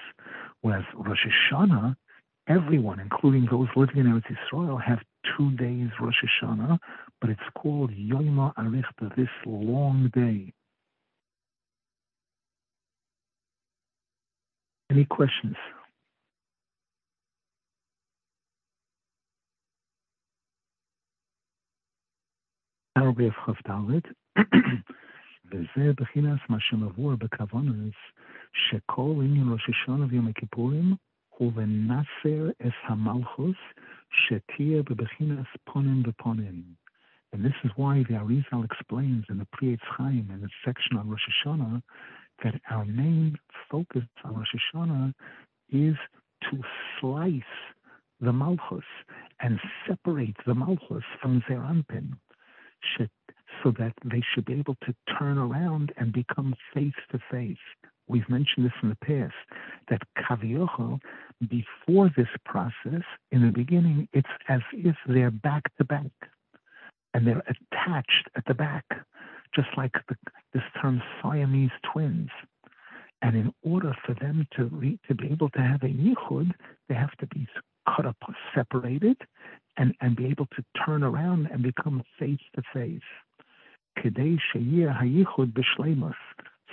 [0.62, 1.94] Whereas Rosh Hashanah,
[2.48, 5.00] everyone, including those living in Eretz Yisrael, have
[5.36, 6.78] two days Rosh Hashanah,
[7.20, 10.52] but it's called Yom Arichta, this long day.
[14.90, 15.56] Any questions?
[25.50, 26.60] וזה בחינס מה
[27.16, 27.94] בכוונס,
[28.52, 29.70] שכל עניין ראש
[30.28, 30.94] הכיפורים
[31.28, 31.52] הוא
[32.62, 33.56] אס המלכוס
[34.10, 35.46] שתהיה בבחינס
[37.32, 40.96] And this is why the Arizal explains in the Pri Etz Chaim in the section
[40.96, 41.82] on Rosh Hashanah
[42.44, 43.36] that our main
[43.70, 45.14] focus on Rosh Hashanah
[45.70, 45.96] is
[46.50, 46.60] to
[47.00, 47.42] slice
[48.20, 48.84] the Malchus
[49.40, 52.16] and separate the Malchus from Zeir Anpin
[53.62, 57.56] so that they should be able to turn around and become face to face.
[58.08, 59.34] We've mentioned this in the past
[59.88, 61.00] that Kaviochel,
[61.48, 66.12] before this process, in the beginning, it's as if they're back to back
[67.14, 68.84] and they're attached at the back,
[69.56, 70.16] just like the,
[70.52, 72.28] this term Siamese twins.
[73.22, 76.52] And in order for them to re, to be able to have a yichud,
[76.88, 77.48] they have to be
[77.96, 78.16] cut up,
[78.54, 79.16] separated,
[79.78, 83.00] and, and be able to turn around and become face to face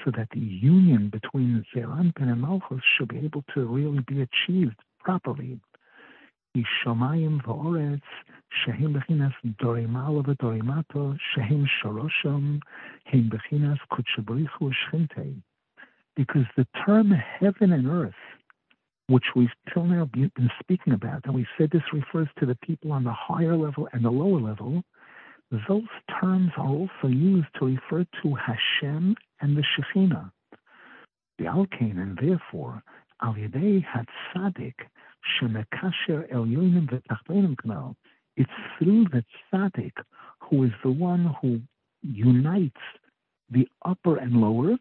[0.03, 4.21] so that the union between Zeir Anpin and Malchus should be able to really be
[4.21, 5.59] achieved properly.
[6.55, 8.01] Shomayim v'oretz
[8.63, 12.61] shehem bechinas dorimala v'dorimato shehem shorosham
[13.05, 15.41] hem bechinas kutshabrichu shchinte.
[16.15, 18.13] Because the term heaven and earth,
[19.07, 22.91] which we've till now been speaking about, and we said this refers to the people
[22.91, 24.83] on the higher level and the lower level,
[25.67, 25.83] those
[26.21, 30.31] terms are also used to refer to Hashem and the Shekhinah.
[31.39, 32.83] The Alkane, and therefore,
[33.23, 34.75] Al Yedei Hatzadik
[35.39, 37.95] Shemekasher El Yonim V'Tachtonim Knal.
[38.35, 39.93] It's through the Tzaddik
[40.39, 41.61] who is the one who
[42.01, 42.81] unites
[43.49, 44.77] the upper and lower.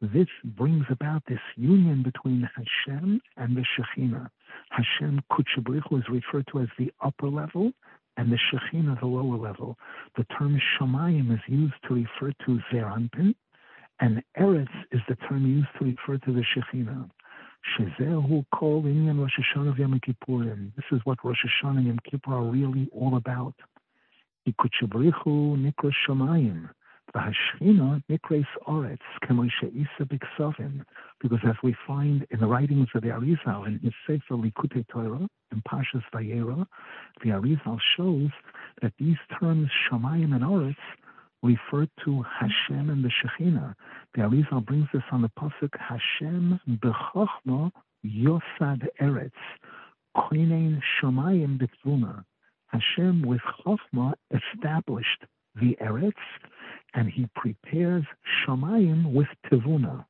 [0.00, 4.30] This brings about this union between Hashem and the Shekhinah.
[4.70, 7.72] Hashem Kutchabrichu is referred to as the upper level,
[8.16, 9.76] and the Shekhinah the lower level.
[10.16, 13.34] The term Shamayim is used to refer to Zeir Anpin,
[14.00, 17.10] and Eretz is the term used to refer to the Shekhinah.
[17.78, 20.72] Shezehu Kol Inyan Rosh Hashanah Yom Kippurim.
[20.76, 23.54] This is what Rosh Hashanah and Yom Kippur are really all about.
[24.48, 26.68] Ikutchabrichu Nikra Shamayim.
[27.14, 30.84] V'hashchina nikres oretz kemoshe isa b'ksavim.
[31.20, 35.26] Because as we find in the writings of the Arizal in his Sefer Likutei Torah
[35.50, 36.66] and Pashas Vayera,
[37.22, 38.30] the Arizal shows
[38.82, 40.76] that these terms Shamayim and Oretz
[41.42, 43.74] refer to Hashem and the Shekhinah.
[44.14, 47.70] The Arizal brings this on the pasuk Hashem b'chachma
[48.04, 49.30] yosad eretz
[50.16, 52.24] koinein Shamayim b'tvuna.
[52.68, 55.24] Hashem with chachma established
[55.54, 56.12] the eretz
[56.94, 58.04] and he prepares
[58.46, 60.04] Shamayim with Tivuna.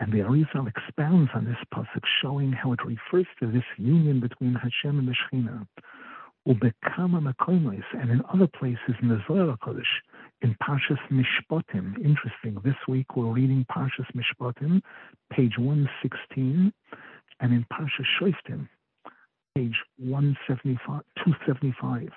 [0.00, 4.54] And the Arizal expounds on this pasuk, showing how it refers to this union between
[4.54, 5.66] Hashem and the Shekhinah.
[6.46, 9.82] Ubekama makoimos, and in other places in the Zohar Kodesh,
[10.42, 11.96] in Parshas Mishpatim.
[12.04, 12.58] Interesting.
[12.64, 14.80] This week we're reading Parshas Mishpatim,
[15.32, 16.72] page 116,
[17.40, 18.68] and in Parshas Shoftim,
[19.54, 22.10] page 175, 275.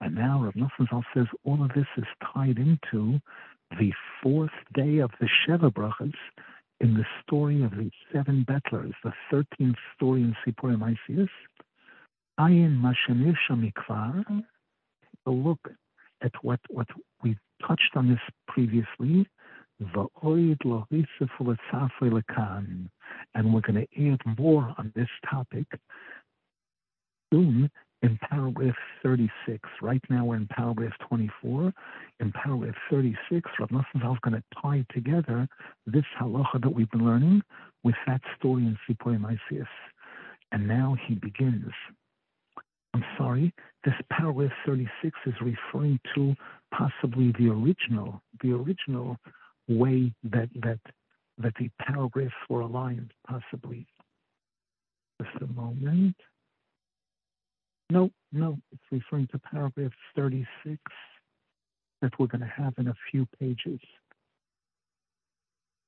[0.00, 2.04] And now Rav Nosson says all of this is
[2.34, 3.20] tied into
[3.78, 6.12] the fourth day of the Sheva Brachas
[6.80, 11.28] in the story of the seven bettlers, the thirteenth story in Sipur Maisius.
[12.38, 14.44] Ayin Mashanir Shamikvar.
[15.26, 15.60] A look
[16.22, 16.86] at what, what
[17.22, 18.18] we touched on this
[18.48, 19.26] previously.
[19.78, 19.94] And
[23.54, 25.66] we're going to add more on this topic
[27.32, 27.70] soon
[28.02, 29.68] in paragraph 36.
[29.82, 31.72] Right now we're in paragraph 24.
[32.20, 35.46] In paragraph 36, Rav Nosson is going to tie together
[35.86, 37.42] this halacha that we've been learning
[37.84, 39.66] with that story in Sipur Maisius.
[40.52, 41.70] And now he begins.
[42.92, 46.34] I'm sorry, this paragraph 36 is referring to
[46.74, 49.16] possibly the original, the original
[49.68, 50.80] way that that
[51.38, 53.86] that the paragraphs were aligned, possibly.
[55.22, 56.16] Just a moment.
[57.90, 60.78] No, no, it's referring to paragraph 36
[62.00, 63.80] that we're going to have in a few pages.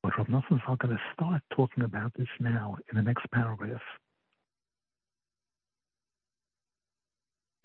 [0.03, 3.80] But Rav is going to start talking about this now in the next paragraph.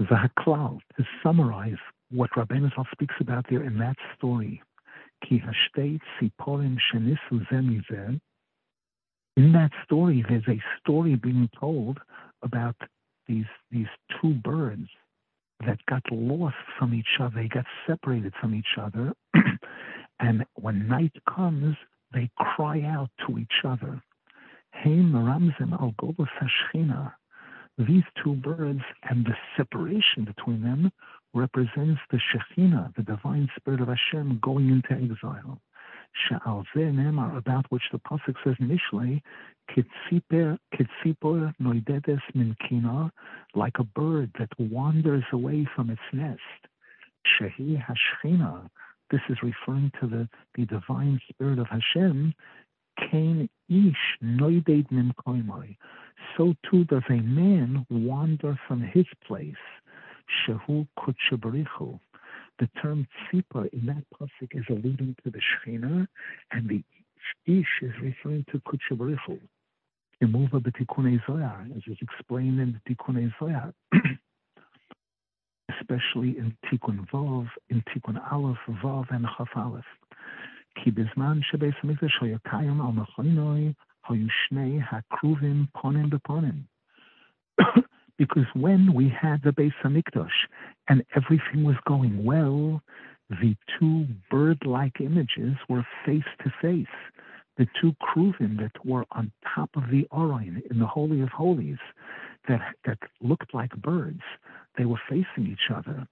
[0.01, 1.79] Zahaklal, to summarize
[2.11, 4.61] what Rabbeinu speaks about there in that story,
[5.27, 8.19] Ki hashtei shenisu.
[9.35, 11.99] In that story, there's a story being told
[12.43, 12.75] about
[13.27, 13.87] these these
[14.21, 14.87] two birds
[15.65, 17.35] that got lost from each other.
[17.35, 19.13] They got separated from each other,
[20.19, 21.75] and when night comes,
[22.13, 24.01] they cry out to each other.
[24.73, 27.13] Heim ramzim al hashchina.
[27.77, 30.91] These two birds and the separation between them
[31.33, 35.61] represents the Shekhinah, the divine spirit of Hashem, going into exile.
[36.29, 39.21] Sha'al Nemar, about which the Pasuk says initially,
[39.69, 40.57] Kitzipor
[41.61, 43.11] noidedes minkina,
[43.55, 46.39] like a bird that wanders away from its nest.
[47.25, 48.69] Shehi Hashchina,
[49.11, 52.33] this is referring to the, the divine spirit of Hashem,
[52.99, 55.75] Kain Ish Noided Mimkoimai.
[56.35, 59.53] So too does a man wander from his place.
[60.45, 61.99] Shehu Kutshabarichu.
[62.58, 66.06] The term tzipa in that pasuk is alluding to the Shechina,
[66.50, 66.82] and the
[67.46, 69.40] Ish is referring to Kutshabarichu.
[70.22, 73.72] Imuva b'tikunei Zohar, as is explained in the Tikunei Zohar.
[75.80, 79.84] especially in Tikkun Vav, in Tikkun Aleph, Vav, and Chaf Aleph.
[80.74, 83.72] כי בזמן שבית המקדש היה קיים על מכונוי,
[84.08, 86.62] היו שני הקרובים פונים בפונים.
[88.18, 90.38] Because when we had the Beis Hamikdash
[90.87, 92.81] and everything was going well,
[93.29, 96.85] the two bird-like images were face to face.
[97.57, 101.79] The two kruvim that were on top of the Aron in the Holy of Holies,
[102.47, 104.21] that that looked like birds,
[104.77, 106.07] they were facing each other.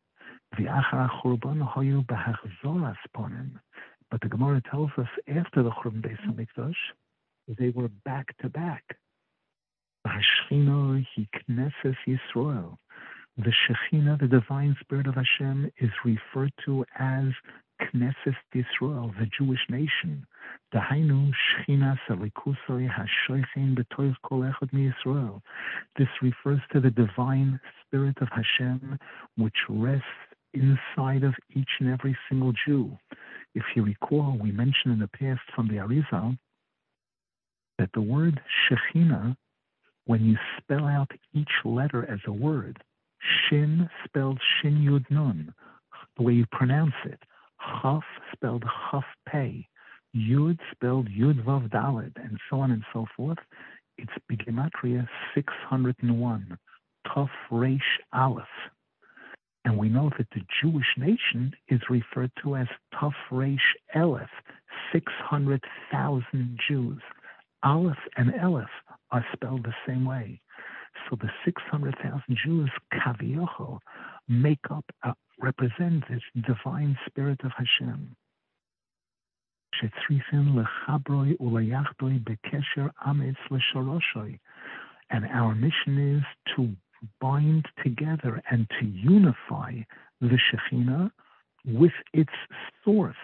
[4.11, 6.75] But the Gemara tells us after the Churban Beis Hamikdash,
[7.47, 8.83] they were back to back.
[13.37, 17.25] The Shechina, the divine spirit of Hashem, is referred to as
[17.81, 20.25] Knesset Yisrael, the Jewish nation.
[20.73, 25.41] Dahainu Shechina Salikusoi Hashoichin B'Toiv Kol Echad Yisrael.
[25.97, 28.97] This refers to the divine spirit of Hashem,
[29.35, 30.05] which rests
[30.53, 32.97] inside of each and every single Jew.
[33.53, 36.37] If you recall, we mentioned in the past from the Arizal
[37.79, 39.35] that the word Shechina,
[40.05, 42.81] when you spell out each letter as a word,
[43.25, 45.53] Shin spelled Shin Yud Nun,
[46.17, 47.19] the way you pronounce it,
[47.81, 48.03] Chaf
[48.33, 49.67] spelled Chaf Pei,
[50.15, 53.37] Yud spelled Yud Vav Daled, and so on and so forth,
[53.97, 56.57] it's Bigematria 601,
[57.07, 57.79] Tuf Reish
[58.13, 58.45] Aleph.
[59.63, 63.57] And we know that the Jewish nation is referred to as Tuf Reish
[63.95, 64.29] Elef,
[64.91, 67.01] 600,000 Jews.
[67.63, 68.67] Aleph and Elef
[69.11, 70.39] are spelled the same way.
[71.09, 73.79] So the 600,000 Jews, Kaviocho,
[74.27, 78.15] make up, uh, represent this divine spirit of Hashem.
[85.09, 86.23] And our mission is
[86.55, 86.75] to
[87.19, 89.73] bind together and to unify
[90.21, 91.11] the Shekhinah
[91.65, 92.31] with its
[92.83, 93.15] source,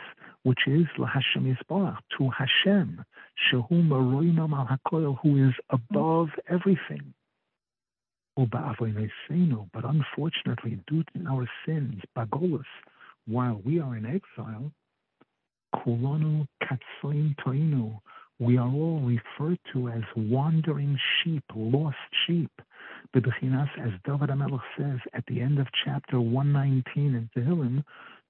[0.43, 3.03] which is LaHashem Yisbarach, to Hashem,
[3.51, 7.13] Shehu Maroinam al who is above everything.
[8.45, 12.63] But unfortunately, due to our sins, Bagolus,
[13.27, 14.71] while we are in exile,
[15.75, 17.99] Kulanu Katsoim Toinu,
[18.39, 22.51] we are all referred to as wandering sheep, lost sheep.
[23.15, 27.83] Bebechinas, as David HaMelech says at the end of chapter 119 in Tehillim,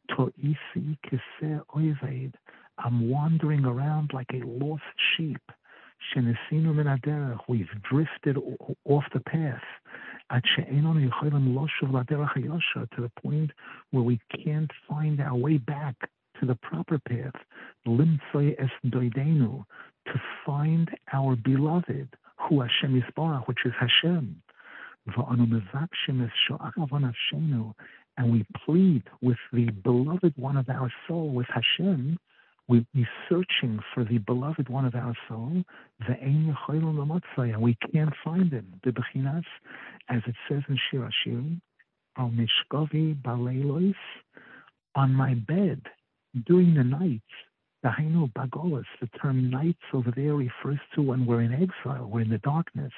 [0.10, 2.34] To'isi kiseh oiveid.
[2.78, 4.84] I'm wandering around like a lost
[5.16, 5.42] sheep.
[6.14, 8.38] Shenesinu min We've drifted
[8.86, 9.62] off the path.
[10.32, 10.40] To
[12.98, 13.52] the point
[13.92, 15.96] where we can't find our way back
[16.40, 17.34] to the proper path.
[20.06, 24.42] To find our beloved, who Hashem Yisbarach, which is Hashem
[28.18, 32.20] and we plead with the beloved one of our soul, with Hashem,
[32.72, 35.62] we be searching for the beloved one of our soul,
[36.08, 38.74] the and we can't find him.
[38.86, 39.44] The Bechinas,
[40.08, 41.60] as it says in Shir Hashirim,
[42.18, 43.94] Al Mishkavi Baleilois,
[44.96, 45.82] on my bed
[46.48, 47.22] during the night,
[47.84, 52.30] Dahainu Bagolas, the term nights over there refers to when we're in exile, we're in
[52.30, 52.94] the darkness.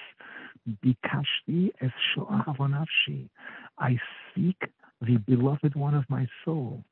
[0.85, 3.27] Bikashti es sho'ahavonavshi.
[3.79, 3.97] I
[4.35, 4.57] seek
[5.01, 6.83] the beloved one of my soul.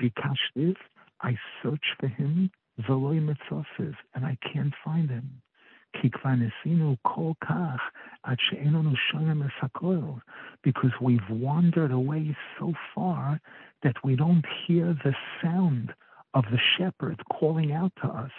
[0.00, 0.76] Bikashtiv,
[1.22, 2.50] I search for him,
[2.80, 5.42] Veloy mitzvahs, and I can't find him.
[10.62, 13.40] Because we've wandered away so far
[13.82, 15.92] that we don't hear the sound
[16.34, 18.30] of the shepherd calling out to us.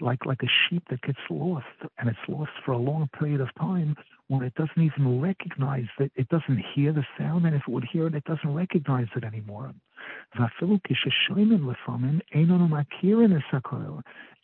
[0.00, 1.66] Like like a sheep that gets lost,
[1.98, 3.96] and it's lost for a long period of time,
[4.28, 7.84] when it doesn't even recognize that it doesn't hear the sound, and if it would
[7.84, 9.72] hear it, it doesn't recognize it anymore.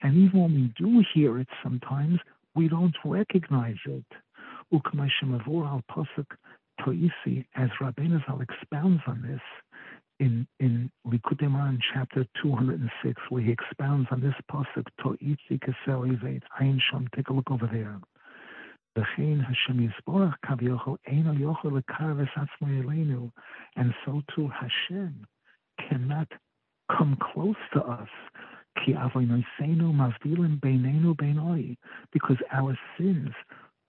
[0.03, 2.19] And even when we do hear it sometimes,
[2.55, 4.05] we don't recognize it.
[4.73, 6.27] Ukumashemavor al Posak
[6.81, 9.41] Toisi, as Rabbeinu Zal expounds on this,
[10.21, 16.07] in in Moharan chapter 206, where he expounds on this pasuk To'itzi Kesel
[16.61, 17.09] Ayin Sham.
[17.17, 17.99] Take a look over there.
[23.77, 25.27] And so too Hashem
[25.89, 26.29] cannot
[26.97, 28.09] come close to us.
[32.13, 33.31] Because our sins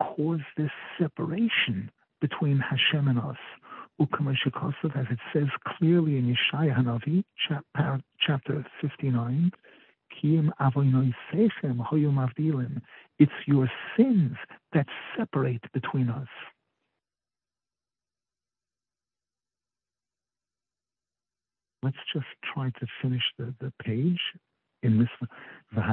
[0.01, 3.37] cause this separation between Hashem and us
[3.99, 7.23] as it says clearly in Yeshaya Hanavi,
[8.25, 9.51] chapter 59,
[13.19, 14.37] it's your sins
[14.73, 14.87] that
[15.17, 16.27] separate between us.
[21.83, 24.19] Let's just try to finish the, the page
[24.83, 25.09] in this
[25.73, 25.91] and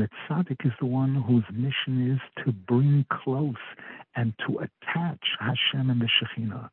[0.00, 3.54] the tzaddik is the one whose mission is to bring close
[4.16, 6.68] and to attach Hashem and the Shekhinah.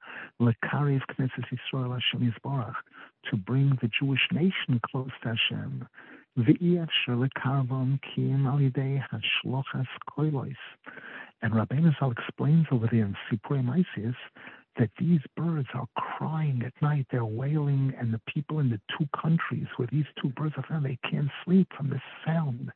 [3.31, 5.87] To bring the Jewish nation close to Hashem.
[10.17, 10.55] Koilos
[11.41, 14.15] and Rabbeinu Zal explains over there in Sipur Maisius
[14.77, 19.07] that these birds are crying at night, they're wailing, and the people in the two
[19.19, 22.71] countries where these two birds are found, they can't sleep from the sound.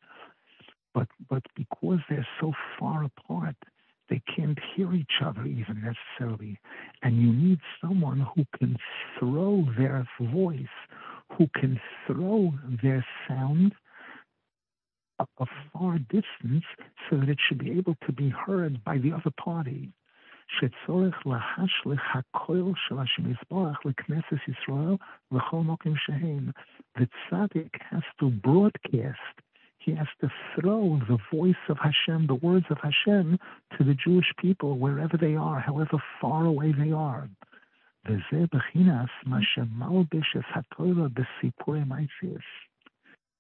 [0.93, 3.55] But but because they're so far apart,
[4.09, 6.59] they can't hear each other even necessarily.
[7.01, 8.75] And you need someone who can
[9.17, 10.65] throw their voice,
[11.37, 13.73] who can throw their sound
[15.19, 16.65] a, a far distance
[17.09, 19.93] so that it should be able to be heard by the other party.
[20.50, 24.96] שצורך להשליך הקול של השם יזבח לכנסת ישראל
[25.32, 26.50] לכל מקום שהם.
[26.98, 29.36] The tzaddik has to broadcast,
[29.78, 33.38] he has to throw the voice of Hashem, the words of Hashem,
[33.74, 37.28] to the Jewish people wherever they are, however far away they are.
[38.07, 42.46] וזה בחינס מה שמלבש התורה בסיפורי מייסיס.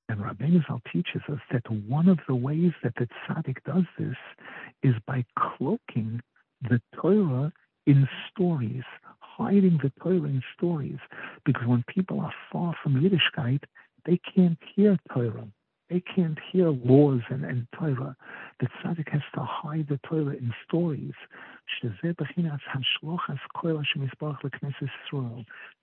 [0.08, 4.16] And Rabbeinu Zal teaches us that one of the ways that the tzaddik does this
[4.82, 6.20] is by cloaking
[6.69, 7.51] the Torah
[7.85, 8.83] in stories,
[9.19, 10.99] hiding the Torah in stories,
[11.45, 13.63] because when people are far from Yiddishkeit,
[14.05, 15.47] they can't hear Torah.
[15.91, 18.15] They can't hear laws and, and Torah.
[18.61, 21.11] The tzaddik has to hide the Torah in stories.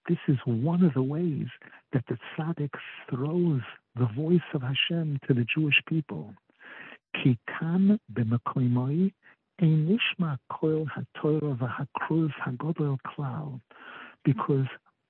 [0.09, 1.47] This is one of the ways
[1.93, 2.71] that the tzaddik
[3.11, 3.61] throws
[3.97, 6.33] the voice of Hashem to the Jewish people.
[9.61, 13.61] B'makoimoi Nishma Koil HaTorah VaHakruz HaGodol Cloud,
[14.25, 14.67] because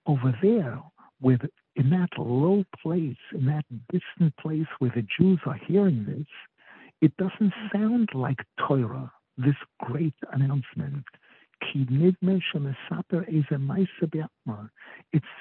[0.07, 0.81] over there,
[1.23, 6.27] in that low place, in that distant place where the Jews are hearing this,
[7.01, 11.05] it doesn't sound like Torah, this great announcement.
[11.61, 11.89] It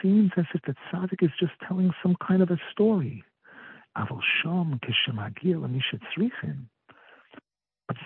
[0.02, 3.24] seems as if the tzaddik is just telling some kind of a story.
[3.96, 4.08] But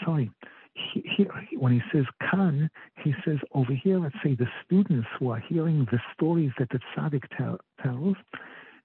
[0.06, 0.32] sorry,
[0.74, 2.70] he, when he says kan,
[3.04, 6.80] he says over here, let's say the students who are hearing the stories that the
[6.96, 8.16] tzaddik tell, tells,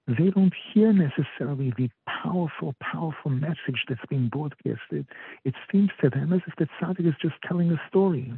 [0.07, 5.05] they don't hear necessarily the powerful, powerful message that's being broadcasted.
[5.43, 8.33] It seems to them as if the tzaddik is just telling a story.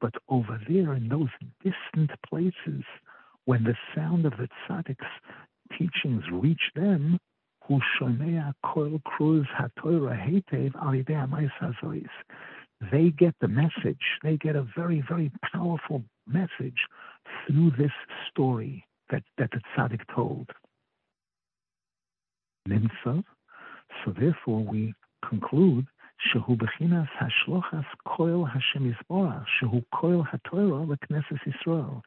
[0.00, 1.28] But over there in those
[1.62, 2.84] distant places,
[3.46, 5.06] when the sound of the tzaddik's
[5.78, 7.18] teachings reach them,
[12.91, 13.97] they get the message.
[14.23, 16.79] They get a very, very powerful message
[17.45, 17.91] through this
[18.29, 20.49] story that, that the tzaddik told.
[22.67, 23.23] Nimsa.
[24.03, 24.93] So therefore we
[25.27, 25.87] conclude
[26.21, 32.01] שהוא בחינס השלוחס koil Hashem יסבורך, שהוא koil HaTorah לכנסת ישראל.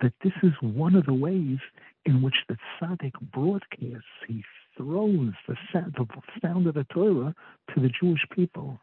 [0.00, 1.58] That this is one of the ways
[2.06, 4.44] in which the tzaddik broadcasts, he
[4.83, 6.05] throws the the
[6.41, 7.33] sound of the Torah
[7.73, 8.79] to the Jewish people.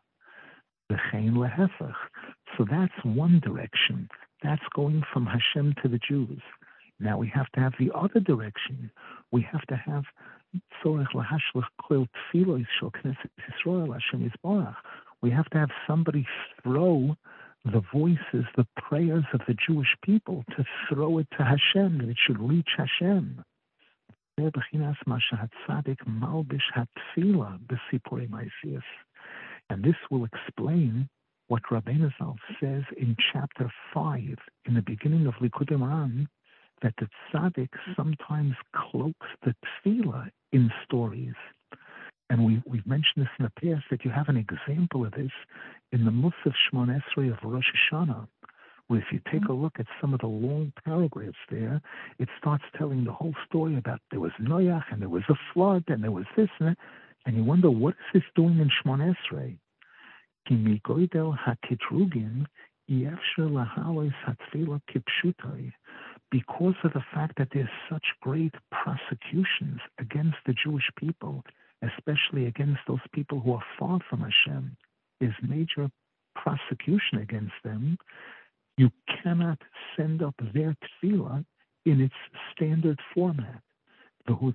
[0.91, 4.09] So that's one direction.
[4.43, 6.43] That's going from Hashem to the Jews.
[6.99, 8.91] Now we have to have the other direction.
[9.33, 10.05] We have to have
[15.23, 16.27] we have to have somebody
[16.63, 17.17] throw
[17.65, 22.17] the voices, the prayers of the Jewish people, to throw it to Hashem, that it
[22.27, 23.45] should reach Hashem.
[29.71, 31.09] And this will explain
[31.49, 34.21] what Rabbeinu Zal says in chapter 5,
[34.67, 36.27] in the beginning of Likutei Moharan,
[36.83, 41.35] that the tzaddik sometimes cloaks the tefillah in stories.
[42.31, 45.33] And we, we've mentioned this in the past that you have an example of this
[45.93, 48.27] in the Musaf Shmon Esrei of Rosh Hashanah,
[48.91, 49.63] where if you take a mm-hmm.
[49.63, 51.81] look at some of the long paragraphs there,
[52.19, 55.85] it starts telling the whole story about there was Noach and there was a flood
[55.87, 56.77] and there was this and that.
[57.25, 59.59] And you wonder, what is this doing in Shmon Esrei?
[66.31, 71.45] because of the fact that there's such great prosecutions against the Jewish people,
[71.83, 74.77] especially against those people who are far from Hashem,
[75.21, 75.89] is major
[76.35, 77.99] prosecution against them.
[78.81, 78.91] You
[79.23, 79.61] cannot
[79.95, 81.45] send up their tefillah
[81.85, 82.15] in its
[82.51, 83.61] standard format.
[84.27, 84.55] Therefore,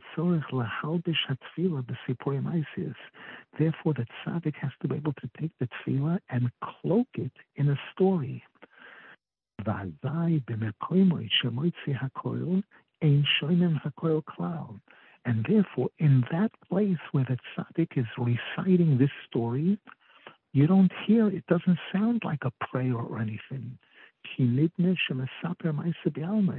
[3.93, 7.80] the tzaddik has to be able to take the tefillah and cloak it in a
[7.93, 8.43] story.
[15.28, 19.78] And therefore, in that place where the tzaddik is reciting this story,
[20.53, 23.78] you don't hear, it doesn't sound like a prayer or anything.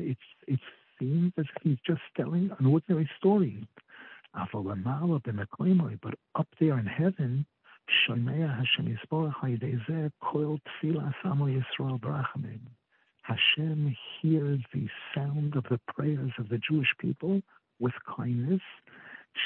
[0.08, 0.60] It's, it
[0.98, 3.66] seems as if he's just telling an ordinary story.
[4.34, 7.46] But up there in heaven,
[7.86, 8.26] Hashem.
[13.22, 17.42] Hashem hears the sound of the prayers of the Jewish people
[17.78, 18.60] with kindness.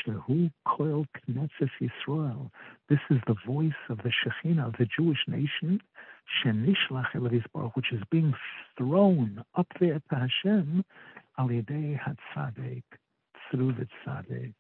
[0.06, 2.50] Shehu Koil Knesset Yisrael.
[2.88, 5.80] This is the voice of the Shekhinah, of the Jewish nation,
[7.74, 8.34] Which is being
[8.78, 10.84] thrown up there to Hashem,
[11.38, 12.82] Al Yedei HaTzadik,
[13.50, 14.54] through the Tzadik.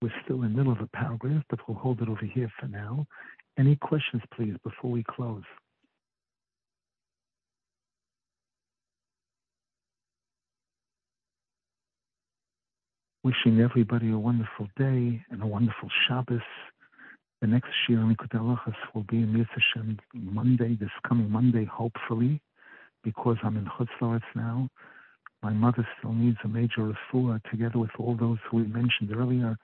[0.00, 2.66] We're still in the middle of a paragraph, but we'll hold it over here for
[2.66, 3.06] now.
[3.58, 5.42] Any questions, please, before we close?
[13.22, 16.40] Wishing everybody a wonderful day and a wonderful Shabbos.
[17.42, 18.40] The next Shir Likutei
[18.94, 22.40] will be in Hashem Monday, this coming Monday, hopefully,
[23.02, 24.68] because I'm in Chutz La'aretz now.
[25.42, 29.58] My mother still needs a major refuah, together with all those who we mentioned earlier.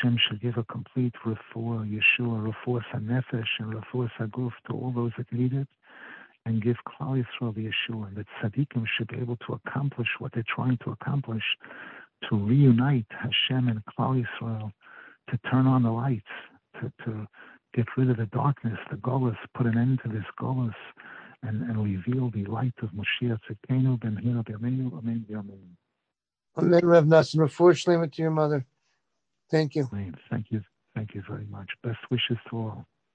[0.00, 5.12] Shem should give a complete refuah, Yeshua, refuah sanefesh, and refuah saguf to all those
[5.18, 5.68] that need it,
[6.46, 10.32] and give Klal Yisrael the Yeshua, and that tzaddikim should be able to accomplish what
[10.32, 11.44] they're trying to accomplish
[12.30, 14.72] to reunite Hashem and Klal Yisrael,
[15.28, 16.24] to turn on the lights,
[16.80, 17.26] to, to
[17.74, 20.74] get rid of the darkness, the gullus, put an end to this gullus,
[21.42, 25.76] and, and reveal the light of Moshiach Tzidkenu ben Hina b'Yameinu, Amen b'Yameinu.
[26.58, 27.42] Amen, Rev Nasan.
[27.42, 28.66] Unfortunately, to your mother.
[29.50, 29.88] Thank you.
[30.30, 30.62] Thank you.
[30.94, 31.68] Thank you very much.
[31.82, 32.86] Best wishes to all.